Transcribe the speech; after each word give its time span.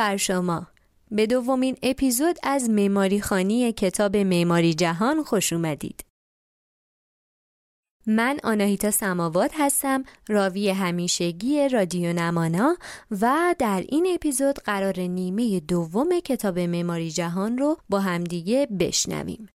بر 0.00 0.16
شما. 0.16 0.66
به 1.10 1.26
دومین 1.26 1.76
اپیزود 1.82 2.36
از 2.42 2.70
معماری 2.70 3.20
خانی 3.20 3.72
کتاب 3.72 4.16
معماری 4.16 4.74
جهان 4.74 5.22
خوش 5.22 5.52
اومدید. 5.52 6.04
من 8.06 8.38
آناهیتا 8.44 8.90
سماوات 8.90 9.52
هستم 9.58 10.04
راوی 10.28 10.70
همیشگی 10.70 11.68
رادیو 11.68 12.12
نمانا 12.12 12.76
و 13.10 13.54
در 13.58 13.84
این 13.88 14.06
اپیزود 14.14 14.58
قرار 14.58 15.00
نیمه 15.00 15.60
دوم 15.60 16.20
کتاب 16.20 16.58
معماری 16.58 17.10
جهان 17.10 17.58
رو 17.58 17.76
با 17.88 18.00
همدیگه 18.00 18.66
بشنویم. 18.80 19.48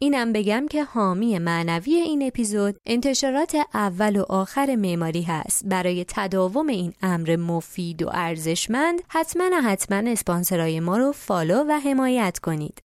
اینم 0.00 0.32
بگم 0.32 0.66
که 0.70 0.84
حامی 0.84 1.38
معنوی 1.38 1.94
این 1.94 2.22
اپیزود 2.26 2.76
انتشارات 2.86 3.56
اول 3.74 4.16
و 4.16 4.24
آخر 4.28 4.76
معماری 4.76 5.22
هست 5.22 5.66
برای 5.66 6.04
تداوم 6.08 6.66
این 6.66 6.92
امر 7.02 7.36
مفید 7.36 8.02
و 8.02 8.10
ارزشمند 8.12 9.02
حتما 9.08 9.60
حتما 9.60 10.10
اسپانسرای 10.10 10.80
ما 10.80 10.96
رو 10.96 11.12
فالو 11.12 11.64
و 11.68 11.72
حمایت 11.78 12.38
کنید 12.38 12.78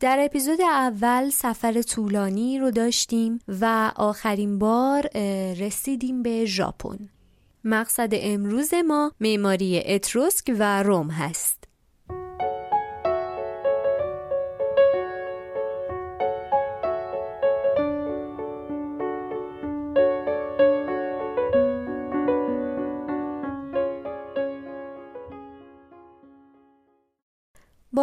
در 0.00 0.18
اپیزود 0.20 0.60
اول 0.60 1.30
سفر 1.30 1.82
طولانی 1.82 2.58
رو 2.58 2.70
داشتیم 2.70 3.38
و 3.48 3.92
آخرین 3.96 4.58
بار 4.58 5.06
رسیدیم 5.54 6.22
به 6.22 6.44
ژاپن. 6.44 7.08
مقصد 7.64 8.10
امروز 8.12 8.74
ما 8.74 9.12
معماری 9.20 9.82
اتروسک 9.86 10.54
و 10.58 10.82
روم 10.82 11.10
هست. 11.10 11.57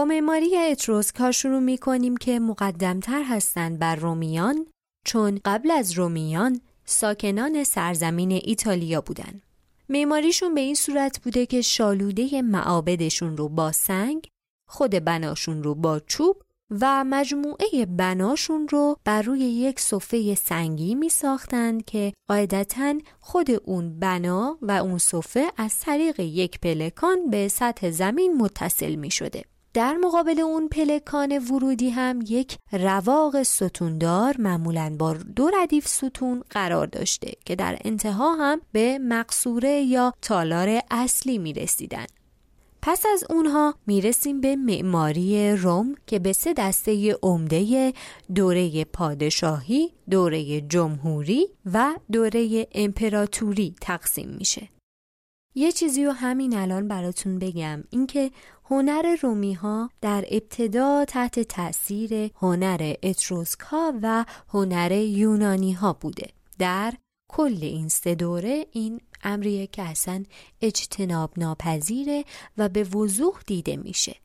معماری 0.06 0.58
اتروسک 0.58 1.16
ها 1.16 1.32
شروع 1.32 1.60
می 1.60 1.78
کنیم 1.78 2.18
که 2.18 2.40
مقدمتر 2.40 3.24
هستند 3.24 3.80
بر 3.80 3.96
رومیان 3.96 4.68
چون 5.06 5.40
قبل 5.46 5.72
از 5.72 5.92
رومیان 5.92 6.62
ساکنان 6.86 7.64
سرزمین 7.64 8.32
ایتالیا 8.32 9.02
بودن. 9.02 9.42
معماریشون 9.90 10.56
به 10.56 10.62
این 10.62 10.76
صورت 10.76 11.20
بوده 11.20 11.46
که 11.46 11.62
شالوده 11.62 12.42
معابدشون 12.42 13.38
رو 13.38 13.50
با 13.50 13.72
سنگ، 13.72 14.28
خود 14.70 14.92
بناشون 14.92 15.64
رو 15.64 15.76
با 15.76 16.00
چوب 16.00 16.42
و 16.82 17.04
مجموعه 17.04 17.86
بناشون 17.86 18.68
رو 18.68 18.98
بر 19.04 19.22
روی 19.22 19.40
یک 19.40 19.80
صفه 19.80 20.36
سنگی 20.36 20.96
می 20.96 21.10
ساختند 21.10 21.86
که 21.86 22.14
قاعدتا 22.30 22.96
خود 23.20 23.52
اون 23.52 24.00
بنا 24.00 24.58
و 24.62 24.72
اون 24.72 24.98
صفه 24.98 25.52
از 25.58 25.80
طریق 25.80 26.20
یک 26.20 26.60
پلکان 26.60 27.30
به 27.30 27.48
سطح 27.48 27.90
زمین 27.90 28.38
متصل 28.38 28.96
می 28.96 29.12
شده. 29.12 29.44
در 29.76 29.98
مقابل 29.98 30.40
اون 30.40 30.68
پلکان 30.68 31.38
ورودی 31.38 31.90
هم 31.90 32.20
یک 32.28 32.58
رواق 32.72 33.44
ستوندار 33.44 34.36
معمولا 34.40 34.96
با 35.00 35.14
دو 35.14 35.52
ردیف 35.54 35.88
ستون 35.88 36.44
قرار 36.50 36.88
داشته 36.88 37.32
که 37.46 37.56
در 37.56 37.78
انتها 37.86 38.36
هم 38.36 38.62
به 38.72 39.00
مقصوره 39.00 39.82
یا 39.82 40.14
تالار 40.22 40.82
اصلی 40.92 41.38
می 41.38 41.54
رسیدن. 41.54 42.06
پس 42.82 43.06
از 43.14 43.24
اونها 43.30 43.76
می‌رسیم 43.88 44.42
به 44.42 44.56
معماری 44.56 45.56
روم 45.56 45.96
که 46.08 46.20
به 46.20 46.34
سه 46.34 46.54
دسته 46.54 47.18
عمده 47.24 47.94
دوره 48.36 48.86
پادشاهی، 48.86 49.94
دوره 50.10 50.62
جمهوری 50.62 51.48
و 51.74 51.96
دوره 52.12 52.68
امپراتوری 52.72 53.76
تقسیم 53.82 54.30
میشه. 54.30 54.70
یه 55.58 55.72
چیزی 55.72 56.06
رو 56.06 56.12
همین 56.12 56.58
الان 56.58 56.88
براتون 56.88 57.40
بگم 57.40 57.84
اینکه 57.90 58.32
هنر 58.70 59.16
رومی 59.22 59.54
ها 59.54 59.90
در 60.02 60.26
ابتدا 60.32 61.06
تحت 61.06 61.40
تاثیر 61.40 62.32
هنر 62.36 62.94
اتروسک 63.04 63.60
ها 63.60 63.94
و 64.02 64.26
هنر 64.50 64.92
یونانی 64.92 65.74
ها 65.74 65.94
بوده. 65.94 66.30
در 66.60 66.94
کل 67.30 67.58
این 67.62 67.90
سه 67.90 68.16
دوره 68.16 68.66
این 68.72 69.02
امریه 69.24 69.68
که 69.68 69.82
اصلا 69.84 70.24
اجتناب 70.62 71.32
ناپذیره 71.38 72.26
و 72.58 72.70
به 72.70 72.84
وضوح 72.84 73.40
دیده 73.48 73.78
میشه. 73.78 74.16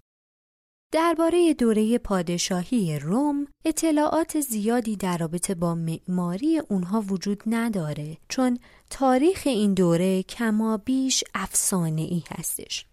درباره 0.92 1.54
دوره 1.54 1.98
پادشاهی 1.98 2.98
روم 2.98 3.46
اطلاعات 3.64 4.40
زیادی 4.40 4.96
در 4.96 5.18
رابطه 5.18 5.54
با 5.54 5.74
معماری 5.74 6.58
اونها 6.58 7.00
وجود 7.00 7.42
نداره 7.46 8.16
چون 8.28 8.58
تاریخ 8.90 9.42
این 9.46 9.74
دوره 9.74 10.22
کما 10.22 10.76
بیش 10.76 11.24
افسانه 11.34 12.02
ای 12.02 12.22
هستش. 12.28 12.86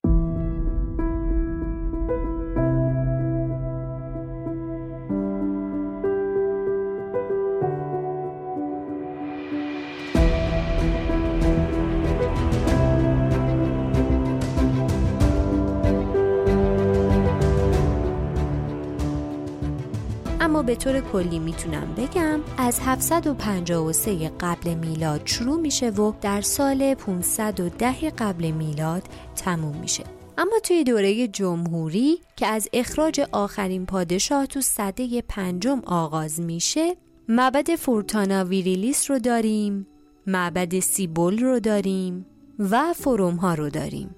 به 20.67 20.75
طور 20.75 20.99
کلی 20.99 21.39
می‌تونم 21.39 21.95
بگم 21.97 22.39
از 22.57 22.79
753 22.79 24.31
قبل 24.39 24.73
میلاد 24.73 25.21
شروع 25.25 25.59
میشه 25.59 25.89
و 25.89 26.13
در 26.21 26.41
سال 26.41 26.93
510 26.93 28.09
قبل 28.09 28.51
میلاد 28.51 29.03
تموم 29.35 29.77
میشه. 29.77 30.03
اما 30.37 30.59
توی 30.63 30.83
دوره 30.83 31.27
جمهوری 31.27 32.19
که 32.35 32.47
از 32.47 32.69
اخراج 32.73 33.21
آخرین 33.31 33.85
پادشاه 33.85 34.45
تو 34.45 34.61
صده 34.61 35.21
پنجم 35.21 35.81
آغاز 35.85 36.39
میشه 36.39 36.95
معبد 37.27 37.75
فورتانا 37.75 38.43
ویریلیس 38.43 39.11
رو 39.11 39.19
داریم 39.19 39.87
معبد 40.27 40.79
سیبول 40.79 41.39
رو 41.39 41.59
داریم 41.59 42.25
و 42.59 42.93
فروم 42.93 43.35
ها 43.35 43.53
رو 43.53 43.69
داریم. 43.69 44.15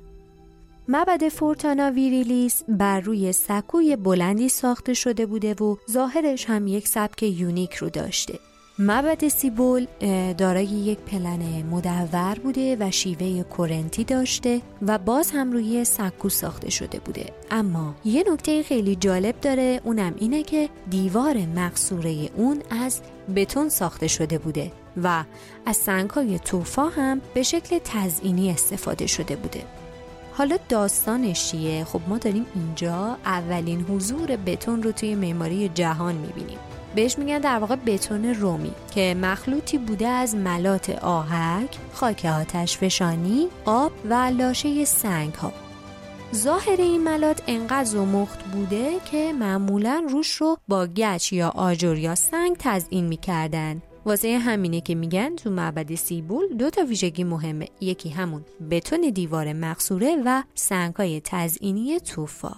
معبد 0.92 1.30
فورتانا 1.30 1.92
ویریلیس 1.92 2.64
بر 2.68 3.00
روی 3.00 3.32
سکوی 3.32 3.96
بلندی 3.96 4.50
ساخته 4.50 4.94
شده 4.94 5.26
بوده 5.26 5.54
و 5.54 5.76
ظاهرش 5.92 6.46
هم 6.46 6.68
یک 6.68 6.88
سبک 6.88 7.24
یونیک 7.24 7.74
رو 7.74 7.90
داشته. 7.90 8.40
معبد 8.80 9.28
سیبول 9.28 9.88
دارای 10.38 10.66
یک 10.66 10.98
پلن 11.00 11.64
مدور 11.72 12.40
بوده 12.44 12.78
و 12.80 12.92
شیوه 12.92 13.44
کرنتی 13.58 14.04
داشته 14.04 14.62
و 14.82 14.98
باز 14.98 15.32
هم 15.32 15.52
روی 15.52 15.86
سکو 15.86 16.30
ساخته 16.30 16.70
شده 16.70 17.00
بوده. 17.00 17.26
اما 17.52 17.96
یه 18.06 18.24
نکته 18.34 18.64
خیلی 18.64 18.96
جالب 18.96 19.42
داره 19.42 19.82
اونم 19.84 20.14
اینه 20.18 20.44
که 20.44 20.70
دیوار 20.90 21.38
مقصوره 21.38 22.30
اون 22.36 22.62
از 22.70 23.02
بتون 23.36 23.70
ساخته 23.70 24.08
شده 24.08 24.38
بوده 24.38 24.72
و 25.04 25.24
از 25.66 25.78
سنگهای 25.78 26.40
توفا 26.40 26.86
هم 26.86 27.22
به 27.34 27.44
شکل 27.44 27.80
تزئینی 27.84 28.52
استفاده 28.52 29.08
شده 29.08 29.36
بوده. 29.36 29.79
حالا 30.40 30.58
داستانش 30.70 31.52
چیه؟ 31.52 31.84
خب 31.84 32.02
ما 32.08 32.18
داریم 32.18 32.46
اینجا 32.56 33.18
اولین 33.26 33.82
حضور 33.82 34.36
بتون 34.36 34.84
رو 34.84 34.92
توی 34.92 35.16
معماری 35.16 35.70
جهان 35.70 36.16
می‌بینیم. 36.16 36.58
بهش 36.96 37.18
میگن 37.18 37.40
در 37.40 37.60
واقع 37.60 37.76
بتون 37.76 38.26
رومی 38.26 38.72
که 38.96 39.16
مخلوطی 39.22 39.78
بوده 39.78 40.08
از 40.08 40.36
ملات 40.36 40.90
آهک، 40.90 41.78
خاک 41.94 42.26
آتش 42.42 42.78
فشانی، 42.78 43.48
آب 43.66 43.92
و 44.10 44.14
لاشه 44.14 44.86
سنگ 44.86 45.34
ها 45.34 45.52
ظاهر 46.36 46.76
این 46.78 47.04
ملات 47.04 47.42
انقدر 47.48 47.84
زمخت 47.84 48.44
بوده 48.44 48.92
که 49.12 49.34
معمولا 49.34 50.04
روش 50.10 50.32
رو 50.32 50.58
با 50.68 50.88
گچ 50.88 51.34
یا 51.34 51.50
آجر 51.50 51.98
یا 51.98 52.16
سنگ 52.16 52.56
تزئین 52.60 53.06
می‌کردن. 53.06 53.82
واسه 54.06 54.38
همینه 54.38 54.82
که 54.82 54.96
میگن 54.96 55.36
تو 55.36 55.50
معبد 55.50 55.96
سیبول 55.96 56.48
دو 56.48 56.70
تا 56.70 56.86
ویژگی 56.86 57.24
مهمه. 57.24 57.68
یکی 57.82 58.10
همون 58.10 58.46
بتون 58.72 59.02
دیوار 59.02 59.54
مقصوره 59.54 60.16
و 60.26 60.44
سنگای 60.56 61.22
تزئینی 61.24 62.00
توفا 62.00 62.56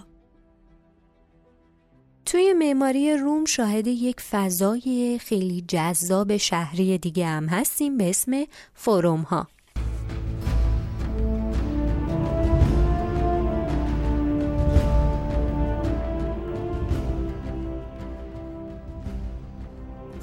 توی 2.26 2.52
معماری 2.52 3.16
روم 3.16 3.44
شاهد 3.44 3.86
یک 3.86 4.20
فضای 4.20 5.18
خیلی 5.20 5.64
جذاب 5.68 6.36
شهری 6.36 6.98
دیگه 6.98 7.26
هم 7.26 7.46
هستیم 7.46 7.96
به 7.96 8.10
اسم 8.10 8.44
فروم 8.74 9.20
ها 9.20 9.48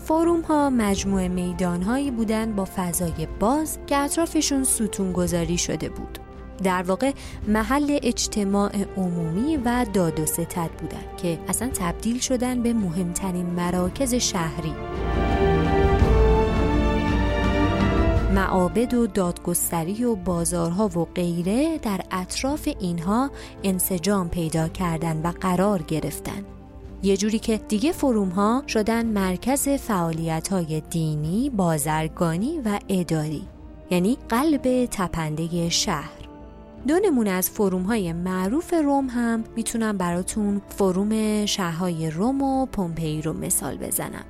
فروم 0.09 0.41
ها 0.41 0.69
مجموعه 0.69 1.27
میدان 1.27 1.81
هایی 1.81 2.11
بودند 2.11 2.55
با 2.55 2.67
فضای 2.75 3.27
باز 3.39 3.79
که 3.87 3.97
اطرافشون 3.97 4.63
ستون 4.63 5.11
گذاری 5.13 5.57
شده 5.57 5.89
بود. 5.89 6.19
در 6.63 6.81
واقع 6.81 7.11
محل 7.47 7.99
اجتماع 8.03 8.71
عمومی 8.97 9.57
و 9.57 9.85
داد 9.93 10.19
و 10.19 10.25
ستد 10.25 10.69
بودند 10.81 11.17
که 11.21 11.39
اصلا 11.47 11.69
تبدیل 11.73 12.19
شدن 12.19 12.63
به 12.63 12.73
مهمترین 12.73 13.45
مراکز 13.45 14.13
شهری. 14.13 14.73
معابد 18.35 18.93
و 18.93 19.07
دادگستری 19.07 20.03
و 20.03 20.15
بازارها 20.15 20.87
و 20.87 21.05
غیره 21.05 21.77
در 21.77 22.01
اطراف 22.11 22.69
اینها 22.79 23.31
انسجام 23.63 24.29
پیدا 24.29 24.67
کردن 24.67 25.21
و 25.21 25.31
قرار 25.41 25.81
گرفتن 25.81 26.58
یه 27.03 27.17
جوری 27.17 27.39
که 27.39 27.57
دیگه 27.57 27.91
فروم 27.91 28.29
ها 28.29 28.63
شدن 28.67 29.05
مرکز 29.05 29.69
فعالیت 29.69 30.47
های 30.47 30.81
دینی، 30.89 31.49
بازرگانی 31.49 32.59
و 32.65 32.79
اداری 32.89 33.41
یعنی 33.89 34.17
قلب 34.29 34.85
تپنده 34.85 35.69
شهر. 35.69 36.19
دو 36.87 36.99
نمونه 37.05 37.29
از 37.29 37.49
فروم 37.49 37.81
های 37.81 38.13
معروف 38.13 38.73
روم 38.73 39.07
هم 39.07 39.43
می‌تونم 39.55 39.97
براتون 39.97 40.61
فروم 40.69 41.45
شهرهای 41.45 42.09
روم 42.09 42.41
و 42.41 42.65
پومپئی 42.65 43.21
رو 43.21 43.33
مثال 43.33 43.77
بزنم. 43.77 44.25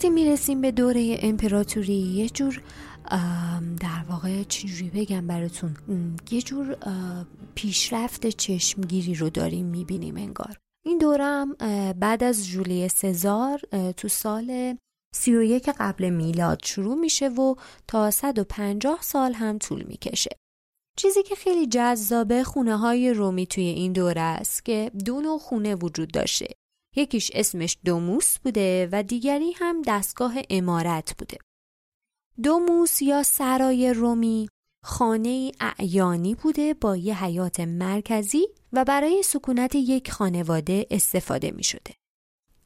وقتی 0.00 0.10
می‌رسیم 0.10 0.60
به 0.60 0.70
دوره 0.70 1.18
امپراتوری 1.22 1.94
یه 1.94 2.28
جور 2.28 2.62
در 3.80 4.04
واقع 4.08 4.42
چجوری 4.42 4.90
بگم 4.90 5.26
براتون؟ 5.26 5.76
یه 6.30 6.42
جور 6.42 6.76
پیشرفت 7.54 8.26
چشمگیری 8.26 9.14
رو 9.14 9.30
داریم 9.30 9.66
می‌بینیم 9.66 10.16
انگار. 10.16 10.56
این 10.86 10.98
دورم 10.98 11.52
بعد 11.92 12.24
از 12.24 12.46
جولی 12.46 12.88
سزار 12.88 13.60
تو 13.96 14.08
سال 14.08 14.76
31 15.14 15.68
قبل 15.78 16.10
میلاد 16.10 16.60
شروع 16.64 16.94
میشه 16.94 17.28
و 17.28 17.54
تا 17.88 18.10
150 18.10 18.98
سال 19.02 19.32
هم 19.32 19.58
طول 19.58 19.82
می‌کشه. 19.82 20.36
چیزی 20.98 21.22
که 21.22 21.34
خیلی 21.34 21.66
جذابه 21.66 22.44
خونه 22.44 22.76
های 22.76 23.12
رومی 23.12 23.46
توی 23.46 23.64
این 23.64 23.92
دوره 23.92 24.20
است 24.20 24.64
که 24.64 24.90
دو 25.04 25.20
نوع 25.20 25.38
خونه 25.38 25.74
وجود 25.74 26.10
داشته. 26.10 26.46
یکیش 26.96 27.30
اسمش 27.34 27.78
دوموس 27.84 28.38
بوده 28.38 28.88
و 28.92 29.02
دیگری 29.02 29.52
هم 29.52 29.82
دستگاه 29.86 30.34
امارت 30.50 31.14
بوده. 31.18 31.38
دوموس 32.42 33.02
یا 33.02 33.22
سرای 33.22 33.92
رومی 33.94 34.48
خانه 34.84 35.52
اعیانی 35.60 36.34
بوده 36.34 36.74
با 36.74 36.96
یه 36.96 37.24
حیات 37.24 37.60
مرکزی 37.60 38.48
و 38.72 38.84
برای 38.84 39.22
سکونت 39.22 39.74
یک 39.74 40.10
خانواده 40.10 40.86
استفاده 40.90 41.50
می 41.50 41.64
شده. 41.64 41.94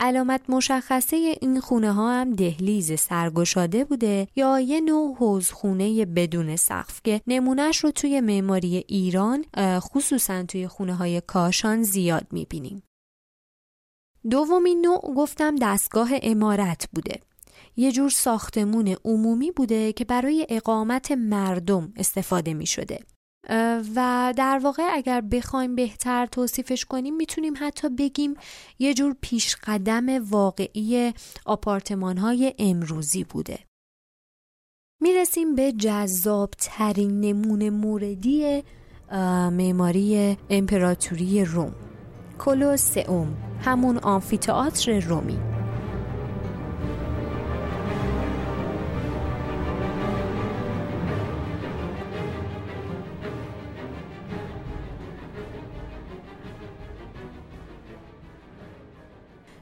علامت 0.00 0.41
مشخصه 0.49 1.37
این 1.41 1.61
خونه 1.61 1.93
ها 1.93 2.12
هم 2.12 2.32
دهلیز 2.32 3.00
سرگشاده 3.00 3.85
بوده 3.85 4.29
یا 4.37 4.61
یه 4.61 4.81
نوع 4.81 5.17
حوزخونه 5.17 6.05
بدون 6.05 6.56
سقف 6.56 7.00
که 7.05 7.21
نمونهش 7.26 7.76
رو 7.76 7.91
توی 7.91 8.21
معماری 8.21 8.85
ایران 8.88 9.44
خصوصا 9.79 10.43
توی 10.43 10.69
خونه 10.69 10.94
های 10.94 11.21
کاشان 11.21 11.82
زیاد 11.82 12.26
می 12.32 12.44
بینیم. 12.50 12.82
دومین 14.31 14.81
نوع 14.81 15.15
گفتم 15.17 15.56
دستگاه 15.56 16.11
امارت 16.23 16.88
بوده. 16.93 17.21
یه 17.76 17.93
جور 17.93 18.11
ساختمون 18.11 18.97
عمومی 19.05 19.50
بوده 19.50 19.93
که 19.93 20.05
برای 20.05 20.47
اقامت 20.49 21.12
مردم 21.12 21.93
استفاده 21.97 22.55
می 22.55 22.67
شده. 22.67 22.99
و 23.94 24.35
در 24.37 24.61
واقع 24.62 24.88
اگر 24.93 25.21
بخوایم 25.21 25.75
بهتر 25.75 26.26
توصیفش 26.26 26.85
کنیم 26.85 27.17
می‌تونیم 27.17 27.55
حتی 27.61 27.88
بگیم 27.88 28.35
یه 28.79 28.94
جور 28.94 29.17
پیشقدم 29.21 30.31
واقعی 30.31 31.12
آپارتمان 31.47 32.19
های 32.19 32.55
امروزی 32.59 33.25
بوده. 33.25 33.59
می‌رسیم 35.03 35.55
به 35.55 35.73
جذاب 35.73 36.50
ترین 36.59 37.21
نمونه 37.21 37.71
موردی 37.71 38.62
معماری 39.53 40.37
امپراتوری 40.50 41.44
روم 41.44 41.75
کلوسئوم. 42.38 43.54
همون 43.64 43.99
آمفیتئاتر 43.99 45.00
رومی. 45.00 45.38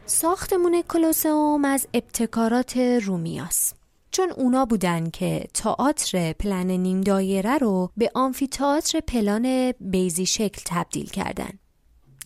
ساختمون 0.07 0.83
کلوسئوم 0.89 1.65
از 1.65 1.87
ابتکارات 1.95 2.77
رومیاست 2.77 3.77
چون 4.11 4.31
اونا 4.31 4.65
بودن 4.65 5.11
که 5.11 5.47
تئاتر 5.55 6.33
پلن 6.33 6.71
نیم 6.71 7.01
دایره 7.01 7.59
رو 7.59 7.91
به 7.97 8.11
آمفیتئاتر 8.15 9.01
پلان 9.01 9.73
بیزی 9.81 10.27
شکل 10.27 10.63
تبدیل 10.67 11.07
کردن. 11.07 11.62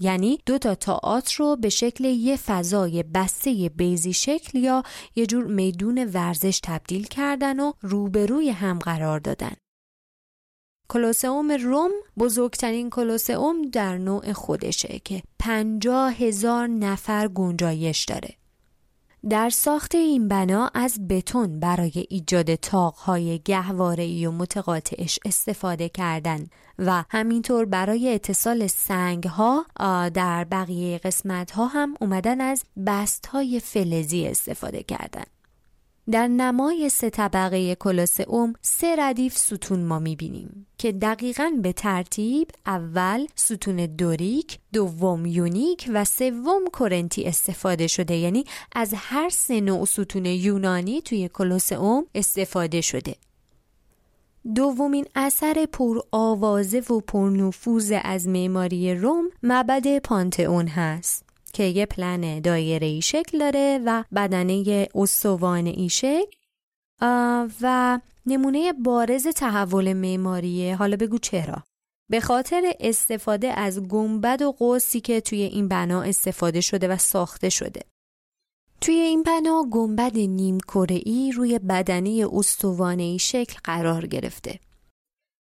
یعنی 0.00 0.38
دو 0.46 0.58
تا 0.58 0.74
تئاتر 0.74 1.36
رو 1.38 1.56
به 1.56 1.68
شکل 1.68 2.04
یه 2.04 2.36
فضای 2.36 3.02
بسته 3.02 3.68
بیزی 3.68 4.12
شکل 4.12 4.58
یا 4.58 4.82
یه 5.16 5.26
جور 5.26 5.44
میدون 5.44 6.10
ورزش 6.14 6.60
تبدیل 6.62 7.06
کردن 7.06 7.60
و 7.60 7.72
روبروی 7.80 8.50
هم 8.50 8.78
قرار 8.78 9.20
دادن. 9.20 9.56
کلوسئوم 10.88 11.52
روم 11.52 11.90
بزرگترین 12.18 12.90
کلوسئوم 12.90 13.62
در 13.62 13.98
نوع 13.98 14.32
خودشه 14.32 15.00
که 15.04 15.22
پنجاه 15.38 16.12
هزار 16.12 16.66
نفر 16.66 17.28
گنجایش 17.28 18.04
داره. 18.04 18.36
در 19.30 19.50
ساخت 19.50 19.94
این 19.94 20.28
بنا 20.28 20.70
از 20.74 21.08
بتون 21.08 21.60
برای 21.60 22.06
ایجاد 22.08 22.54
تاقهای 22.54 23.38
گهواره‌ای 23.38 24.26
و 24.26 24.30
متقاطعش 24.30 25.18
استفاده 25.24 25.88
کردن 25.88 26.46
و 26.78 27.04
همینطور 27.10 27.64
برای 27.64 28.14
اتصال 28.14 28.66
سنگها 28.66 29.66
در 30.14 30.44
بقیه 30.44 30.98
قسمت 30.98 31.50
ها 31.50 31.66
هم 31.66 31.94
اومدن 32.00 32.40
از 32.40 32.64
بست 32.86 33.26
های 33.26 33.60
فلزی 33.60 34.26
استفاده 34.26 34.82
کردن. 34.82 35.24
در 36.10 36.28
نمای 36.28 36.88
سه 36.88 37.10
طبقه 37.10 37.74
کلوسئوم 37.74 38.52
سه 38.62 38.96
ردیف 38.98 39.36
ستون 39.36 39.84
ما 39.84 39.98
می‌بینیم 39.98 40.66
که 40.78 40.92
دقیقا 40.92 41.52
به 41.62 41.72
ترتیب 41.72 42.50
اول 42.66 43.26
ستون 43.34 43.76
دوریک، 43.86 44.58
دوم 44.72 45.26
یونیک 45.26 45.90
و 45.94 46.04
سوم 46.04 46.62
کرنتی 46.78 47.24
استفاده 47.24 47.86
شده 47.86 48.16
یعنی 48.16 48.44
از 48.72 48.94
هر 48.96 49.28
سه 49.28 49.60
نوع 49.60 49.84
ستون 49.84 50.26
یونانی 50.26 51.02
توی 51.02 51.30
کلوسئوم 51.34 52.06
استفاده 52.14 52.80
شده. 52.80 53.16
دومین 54.54 55.06
اثر 55.14 55.66
پر 55.72 56.00
آوازه 56.12 56.80
و 56.80 57.00
پرنفوذ 57.00 57.94
از 58.02 58.28
معماری 58.28 58.94
روم 58.94 59.28
معبد 59.42 59.98
پانتئون 59.98 60.68
هست. 60.68 61.25
که 61.56 61.62
یه 61.64 61.86
پلن 61.86 62.40
دایره 62.40 62.86
ای 62.86 63.02
شکل 63.02 63.38
داره 63.38 63.80
و 63.86 64.04
بدنه 64.14 64.88
استوانه 64.94 65.70
ای 65.70 65.88
شکل 65.88 66.36
و 67.62 68.00
نمونه 68.26 68.72
بارز 68.72 69.26
تحول 69.26 69.92
معماریه. 69.92 70.76
حالا 70.76 70.96
بگو 70.96 71.18
چرا؟ 71.18 71.62
به 72.10 72.20
خاطر 72.20 72.72
استفاده 72.80 73.48
از 73.48 73.80
گنبد 73.80 74.42
و 74.42 74.52
قوسی 74.52 75.00
که 75.00 75.20
توی 75.20 75.42
این 75.42 75.68
بنا 75.68 76.02
استفاده 76.02 76.60
شده 76.60 76.88
و 76.88 76.96
ساخته 76.96 77.48
شده. 77.48 77.80
توی 78.80 78.94
این 78.94 79.22
بنا 79.22 79.64
گنبد 79.70 80.16
نیم 80.16 80.58
ای 80.88 81.32
روی 81.32 81.58
بدنه 81.58 82.26
استوانه 82.32 83.16
شکل 83.16 83.56
قرار 83.64 84.06
گرفته. 84.06 84.60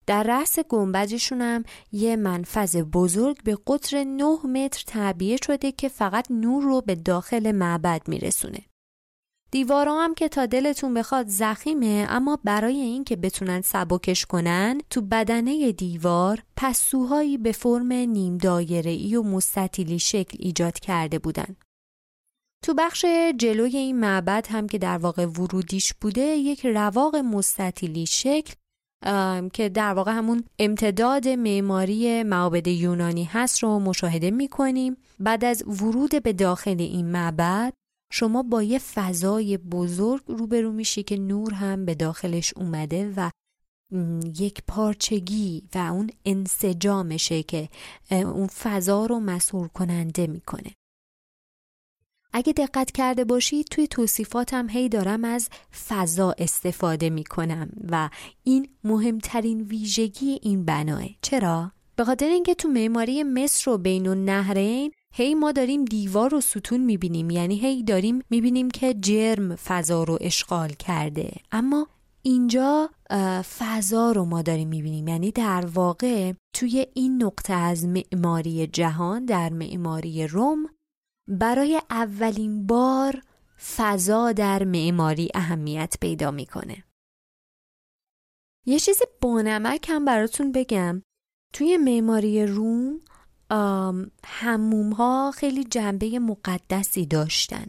در 0.05 0.23
رأس 0.23 0.59
گنبدشون 0.59 1.41
هم 1.41 1.63
یه 1.91 2.15
منفذ 2.15 2.77
بزرگ 2.77 3.43
به 3.43 3.57
قطر 3.67 4.03
9 4.03 4.25
متر 4.47 4.83
تعبیه 4.87 5.37
شده 5.45 5.71
که 5.71 5.89
فقط 5.89 6.31
نور 6.31 6.63
رو 6.63 6.81
به 6.81 6.95
داخل 6.95 7.51
معبد 7.51 8.01
میرسونه. 8.07 8.59
دیوارا 9.51 10.01
هم 10.01 10.13
که 10.13 10.27
تا 10.27 10.45
دلتون 10.45 10.93
بخواد 10.93 11.27
زخیمه 11.27 12.05
اما 12.09 12.39
برای 12.43 12.75
اینکه 12.75 13.15
بتونن 13.15 13.61
سبکش 13.61 14.25
کنن 14.25 14.81
تو 14.89 15.01
بدنه 15.01 15.71
دیوار 15.71 16.43
پسوهایی 16.55 17.37
به 17.37 17.51
فرم 17.51 17.93
نیم 17.93 18.37
ای 18.85 19.15
و 19.15 19.23
مستطیلی 19.23 19.99
شکل 19.99 20.37
ایجاد 20.39 20.79
کرده 20.79 21.19
بودن. 21.19 21.55
تو 22.63 22.73
بخش 22.73 23.05
جلوی 23.37 23.77
این 23.77 23.99
معبد 23.99 24.47
هم 24.49 24.67
که 24.67 24.77
در 24.77 24.97
واقع 24.97 25.25
ورودیش 25.25 25.93
بوده 25.93 26.21
یک 26.21 26.65
رواق 26.65 27.15
مستطیلی 27.15 28.05
شکل 28.05 28.53
که 29.53 29.69
در 29.69 29.93
واقع 29.93 30.11
همون 30.11 30.43
امتداد 30.59 31.27
معماری 31.27 32.23
معابد 32.23 32.67
یونانی 32.67 33.23
هست 33.23 33.63
رو 33.63 33.79
مشاهده 33.79 34.31
می 34.31 34.47
کنیم 34.47 34.97
بعد 35.19 35.45
از 35.45 35.63
ورود 35.67 36.23
به 36.23 36.33
داخل 36.33 36.75
این 36.79 37.11
معبد 37.11 37.73
شما 38.13 38.43
با 38.43 38.63
یه 38.63 38.79
فضای 38.79 39.57
بزرگ 39.57 40.23
روبرو 40.27 40.71
میشی 40.71 41.03
که 41.03 41.17
نور 41.17 41.53
هم 41.53 41.85
به 41.85 41.95
داخلش 41.95 42.53
اومده 42.57 43.13
و 43.17 43.29
یک 44.39 44.63
پارچگی 44.67 45.63
و 45.75 45.77
اون 45.77 46.09
انسجامشه 46.25 47.43
که 47.43 47.69
اون 48.11 48.47
فضا 48.47 49.05
رو 49.05 49.19
مسئول 49.19 49.67
کننده 49.67 50.27
می‌کنه. 50.27 50.71
اگه 52.33 52.53
دقت 52.53 52.91
کرده 52.91 53.23
باشید 53.25 53.65
توی 53.65 53.87
توصیفاتم 53.87 54.69
هی 54.69 54.89
دارم 54.89 55.23
از 55.23 55.49
فضا 55.87 56.35
استفاده 56.37 57.09
می‌کنم 57.09 57.69
و 57.91 58.09
این 58.43 58.67
مهمترین 58.83 59.61
ویژگی 59.61 60.39
این 60.41 60.65
بناه 60.65 61.03
چرا؟ 61.21 61.71
به 61.95 62.03
خاطر 62.03 62.25
اینکه 62.25 62.55
تو 62.55 62.67
معماری 62.67 63.23
مصر 63.23 63.71
و 63.71 63.77
بین 63.77 64.07
النهرین 64.07 64.91
هی 65.13 65.35
ما 65.35 65.51
داریم 65.51 65.85
دیوار 65.85 66.35
و 66.35 66.41
ستون 66.41 66.81
می‌بینیم. 66.81 67.29
یعنی 67.29 67.59
هی 67.59 67.83
داریم 67.83 68.21
می‌بینیم 68.29 68.71
که 68.71 68.93
جرم 68.93 69.55
فضا 69.55 70.03
رو 70.03 70.17
اشغال 70.21 70.69
کرده. 70.69 71.31
اما 71.51 71.87
اینجا 72.21 72.89
فضا 73.59 74.11
رو 74.11 74.25
ما 74.25 74.41
داریم 74.41 74.67
می‌بینیم. 74.67 75.07
یعنی 75.07 75.31
در 75.31 75.65
واقع 75.65 76.33
توی 76.53 76.87
این 76.93 77.23
نقطه 77.23 77.53
از 77.53 77.85
معماری 77.85 78.67
جهان 78.67 79.25
در 79.25 79.49
معماری 79.49 80.27
روم 80.27 80.65
برای 81.27 81.81
اولین 81.89 82.67
بار 82.67 83.21
فضا 83.75 84.31
در 84.31 84.63
معماری 84.63 85.29
اهمیت 85.33 85.95
پیدا 86.01 86.31
می‌کنه. 86.31 86.83
یه 88.65 88.79
چیز 88.79 89.01
بانمک 89.21 89.89
هم 89.89 90.05
براتون 90.05 90.51
بگم. 90.51 91.01
توی 91.53 91.77
معماری 91.77 92.45
روم 92.45 92.99
هموم 94.25 94.93
ها 94.93 95.31
خیلی 95.31 95.63
جنبه 95.63 96.19
مقدسی 96.19 97.05
داشتن. 97.05 97.65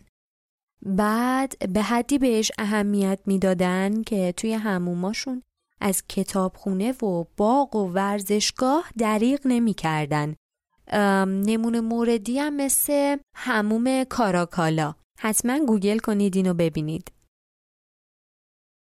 بعد 0.83 1.73
به 1.73 1.83
حدی 1.83 2.19
بهش 2.19 2.53
اهمیت 2.59 3.21
می‌دادن 3.27 4.03
که 4.03 4.35
توی 4.37 4.53
هموماشون 4.53 5.43
از 5.81 6.07
کتابخونه 6.09 6.93
و 6.93 7.25
باغ 7.37 7.77
و 7.77 7.93
ورزشگاه 7.93 8.91
دریغ 8.99 9.41
نمی‌کردن. 9.45 10.35
نمونه 11.27 11.81
موردی 11.81 12.39
هم 12.39 12.57
مثل 12.57 13.17
هموم 13.37 14.05
کاراکالا. 14.05 14.95
حتما 15.19 15.59
گوگل 15.67 15.99
کنید 15.99 16.37
اینو 16.37 16.55
ببینید. 16.55 17.13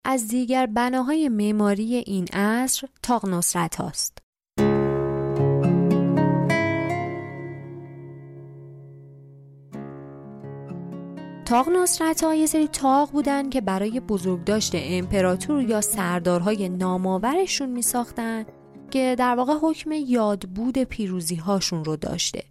از 0.04 0.28
دیگر 0.28 0.66
بناهای 0.66 1.28
معماری 1.28 1.94
این 1.96 2.28
عصر 2.32 2.88
تاق 3.02 3.28
نصرت 3.28 3.76
هاست. 3.76 4.18
تاق 11.44 11.68
نصرت 11.68 12.24
ها 12.24 12.34
یه 12.34 12.46
سری 12.46 12.68
تاق 12.68 13.10
بودن 13.10 13.50
که 13.50 13.60
برای 13.60 14.00
بزرگداشت 14.00 14.72
امپراتور 14.74 15.62
یا 15.62 15.80
سردارهای 15.80 16.68
نامآورشون 16.68 17.68
می 17.68 17.82
ساختن 17.82 18.44
که 18.92 19.16
در 19.18 19.34
واقع 19.34 19.54
حکم 19.62 19.92
یادبود 19.92 20.78
پیروزی 20.78 21.36
هاشون 21.36 21.84
رو 21.84 21.96
داشته. 21.96 22.44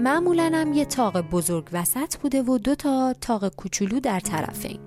معمولا 0.00 0.50
هم 0.54 0.72
یه 0.72 0.84
تاق 0.84 1.20
بزرگ 1.20 1.68
وسط 1.72 2.16
بوده 2.16 2.42
و 2.42 2.58
دو 2.58 2.74
تا 2.74 3.14
تاق 3.20 3.48
کوچولو 3.48 4.00
در 4.00 4.20
طرفین 4.20 4.80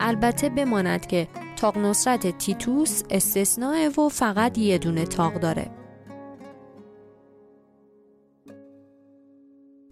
البته 0.00 0.48
بماند 0.48 1.06
که 1.06 1.28
تاق 1.56 1.78
نصرت 1.78 2.38
تیتوس 2.38 3.02
استثناء 3.10 3.88
و 3.88 4.08
فقط 4.08 4.58
یه 4.58 4.78
دونه 4.78 5.04
تاق 5.04 5.34
داره. 5.34 5.70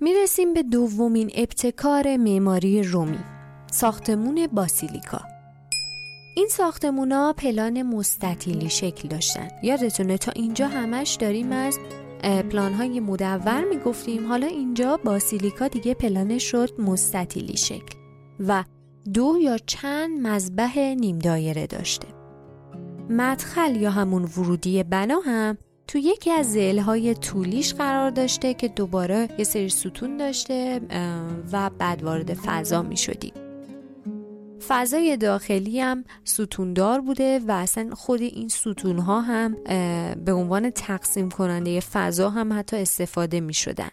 می‌رسیم 0.00 0.54
به 0.54 0.62
دومین 0.62 1.30
ابتکار 1.34 2.16
معماری 2.16 2.82
رومی 2.82 3.24
ساختمون 3.72 4.46
باسیلیکا. 4.46 5.33
این 6.36 6.48
ساختمونا 6.50 7.32
پلان 7.32 7.82
مستطیلی 7.82 8.68
شکل 8.68 9.08
داشتن. 9.08 9.48
یادتونه 9.62 10.18
تا 10.18 10.32
اینجا 10.32 10.68
همش 10.68 11.14
داریم 11.20 11.52
از 11.52 11.78
پلانهای 12.22 13.00
مدور 13.00 13.64
می‌گفتیم. 13.64 14.26
حالا 14.26 14.46
اینجا 14.46 14.96
باسیلیکا 14.96 15.68
دیگه 15.68 15.94
پلانش 15.94 16.42
شد 16.50 16.80
مستطیلی 16.80 17.56
شکل 17.56 17.98
و 18.40 18.64
دو 19.14 19.36
یا 19.40 19.58
چند 19.58 20.26
مذبح 20.26 20.78
نیم 20.78 21.18
دایره 21.18 21.66
داشته. 21.66 22.08
مدخل 23.10 23.76
یا 23.76 23.90
همون 23.90 24.22
ورودی 24.22 24.82
بنا 24.82 25.18
هم 25.18 25.58
تو 25.88 25.98
یکی 25.98 26.30
از 26.30 26.52
زلهای 26.52 27.14
طولیش 27.14 27.74
قرار 27.74 28.10
داشته 28.10 28.54
که 28.54 28.68
دوباره 28.68 29.28
یه 29.38 29.44
سری 29.44 29.68
ستون 29.68 30.16
داشته 30.16 30.80
و 31.52 31.70
بعد 31.70 32.02
وارد 32.02 32.34
فضا 32.34 32.82
می 32.82 32.96
شدیم 32.96 33.32
فضای 34.68 35.16
داخلی 35.16 35.80
هم 35.80 36.04
ستوندار 36.24 37.00
بوده 37.00 37.38
و 37.38 37.52
اصلا 37.52 37.90
خود 37.94 38.22
این 38.22 38.48
ستون 38.48 38.98
ها 38.98 39.20
هم 39.20 39.56
به 40.24 40.32
عنوان 40.32 40.70
تقسیم 40.70 41.30
کننده 41.30 41.80
فضا 41.80 42.30
هم 42.30 42.58
حتی 42.58 42.76
استفاده 42.76 43.40
می 43.40 43.54
شدن. 43.54 43.88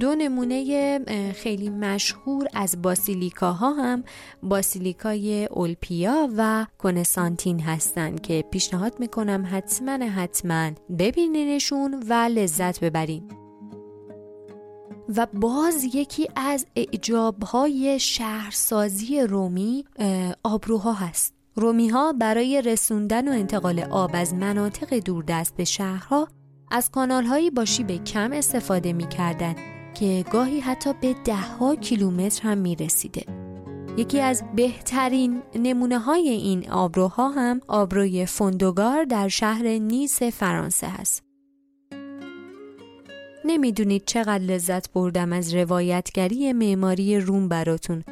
دو 0.00 0.14
نمونه 0.14 1.00
خیلی 1.32 1.70
مشهور 1.70 2.46
از 2.54 2.82
باسیلیکاها 2.82 3.72
هم 3.72 4.04
باسیلیکای 4.42 5.48
اولپیا 5.50 6.28
و 6.36 6.66
کنسانتین 6.78 7.60
هستند 7.60 8.20
که 8.20 8.44
پیشنهاد 8.50 9.00
می‌کنم 9.00 9.48
حتما 9.50 9.92
حتما 9.92 10.70
ببینینشون 10.98 12.04
و 12.08 12.12
لذت 12.12 12.80
ببرین 12.80 13.43
و 15.16 15.26
باز 15.34 15.84
یکی 15.94 16.28
از 16.36 16.66
اعجابهای 16.76 17.98
شهرسازی 18.00 19.20
رومی 19.20 19.84
آبروها 20.42 20.92
هست 20.92 21.34
رومی 21.54 21.88
ها 21.88 22.12
برای 22.12 22.62
رسوندن 22.62 23.28
و 23.28 23.32
انتقال 23.32 23.80
آب 23.80 24.10
از 24.14 24.34
مناطق 24.34 24.94
دوردست 24.94 25.56
به 25.56 25.64
شهرها 25.64 26.28
از 26.70 26.90
کانال 26.90 27.24
هایی 27.24 27.50
با 27.50 27.64
شیب 27.64 28.04
کم 28.04 28.32
استفاده 28.32 28.92
می 28.92 29.08
کردن 29.08 29.54
که 29.94 30.24
گاهی 30.32 30.60
حتی 30.60 30.92
به 31.00 31.14
ده 31.24 31.36
ها 31.36 31.76
کیلومتر 31.76 32.42
هم 32.42 32.58
می 32.58 32.76
رسیده. 32.76 33.24
یکی 33.96 34.20
از 34.20 34.42
بهترین 34.56 35.42
نمونه 35.54 35.98
های 35.98 36.28
این 36.28 36.70
آبروها 36.70 37.28
هم 37.28 37.60
آبروی 37.68 38.26
فوندوگار 38.26 39.04
در 39.04 39.28
شهر 39.28 39.62
نیس 39.62 40.22
فرانسه 40.22 40.86
هست. 40.86 41.23
نمی‌دونید 43.44 44.04
چقدر 44.06 44.44
لذت 44.44 44.92
بردم 44.92 45.32
از 45.32 45.54
روایتگری 45.54 46.52
معماری 46.52 47.20
روم 47.20 47.48
براتون. 47.48 48.04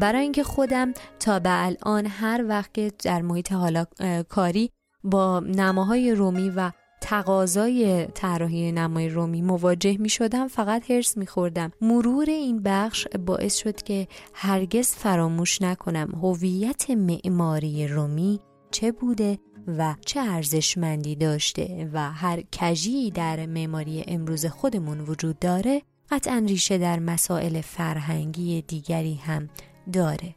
برای 0.00 0.22
اینکه 0.22 0.42
خودم 0.42 0.92
تا 1.20 1.38
به 1.38 1.64
الان 1.64 2.06
هر 2.06 2.44
وقت 2.48 3.04
در 3.04 3.22
محیط 3.22 3.52
حالا 3.52 3.84
کاری 4.28 4.70
با 5.04 5.40
نماهای 5.40 6.14
رومی 6.14 6.50
و 6.50 6.70
تقاضای 7.00 8.06
طراحی 8.06 8.72
نمای 8.72 9.08
رومی 9.08 9.42
مواجه 9.42 9.96
می 9.98 10.08
شدم 10.08 10.48
فقط 10.48 10.90
هرس 10.90 11.16
می 11.16 11.26
خوردم 11.26 11.70
مرور 11.80 12.30
این 12.30 12.62
بخش 12.62 13.06
باعث 13.08 13.56
شد 13.56 13.82
که 13.82 14.08
هرگز 14.34 14.88
فراموش 14.88 15.62
نکنم 15.62 16.12
هویت 16.22 16.90
معماری 16.90 17.88
رومی 17.88 18.40
چه 18.70 18.92
بوده 18.92 19.38
و 19.66 19.94
چه 20.06 20.20
ارزشمندی 20.20 21.16
داشته 21.16 21.90
و 21.92 22.12
هر 22.12 22.42
کجی 22.60 23.10
در 23.10 23.46
معماری 23.46 24.04
امروز 24.06 24.46
خودمون 24.46 25.00
وجود 25.00 25.38
داره 25.38 25.82
قطعا 26.10 26.44
ریشه 26.48 26.78
در 26.78 26.98
مسائل 26.98 27.60
فرهنگی 27.60 28.62
دیگری 28.62 29.14
هم 29.14 29.48
داره. 29.92 30.34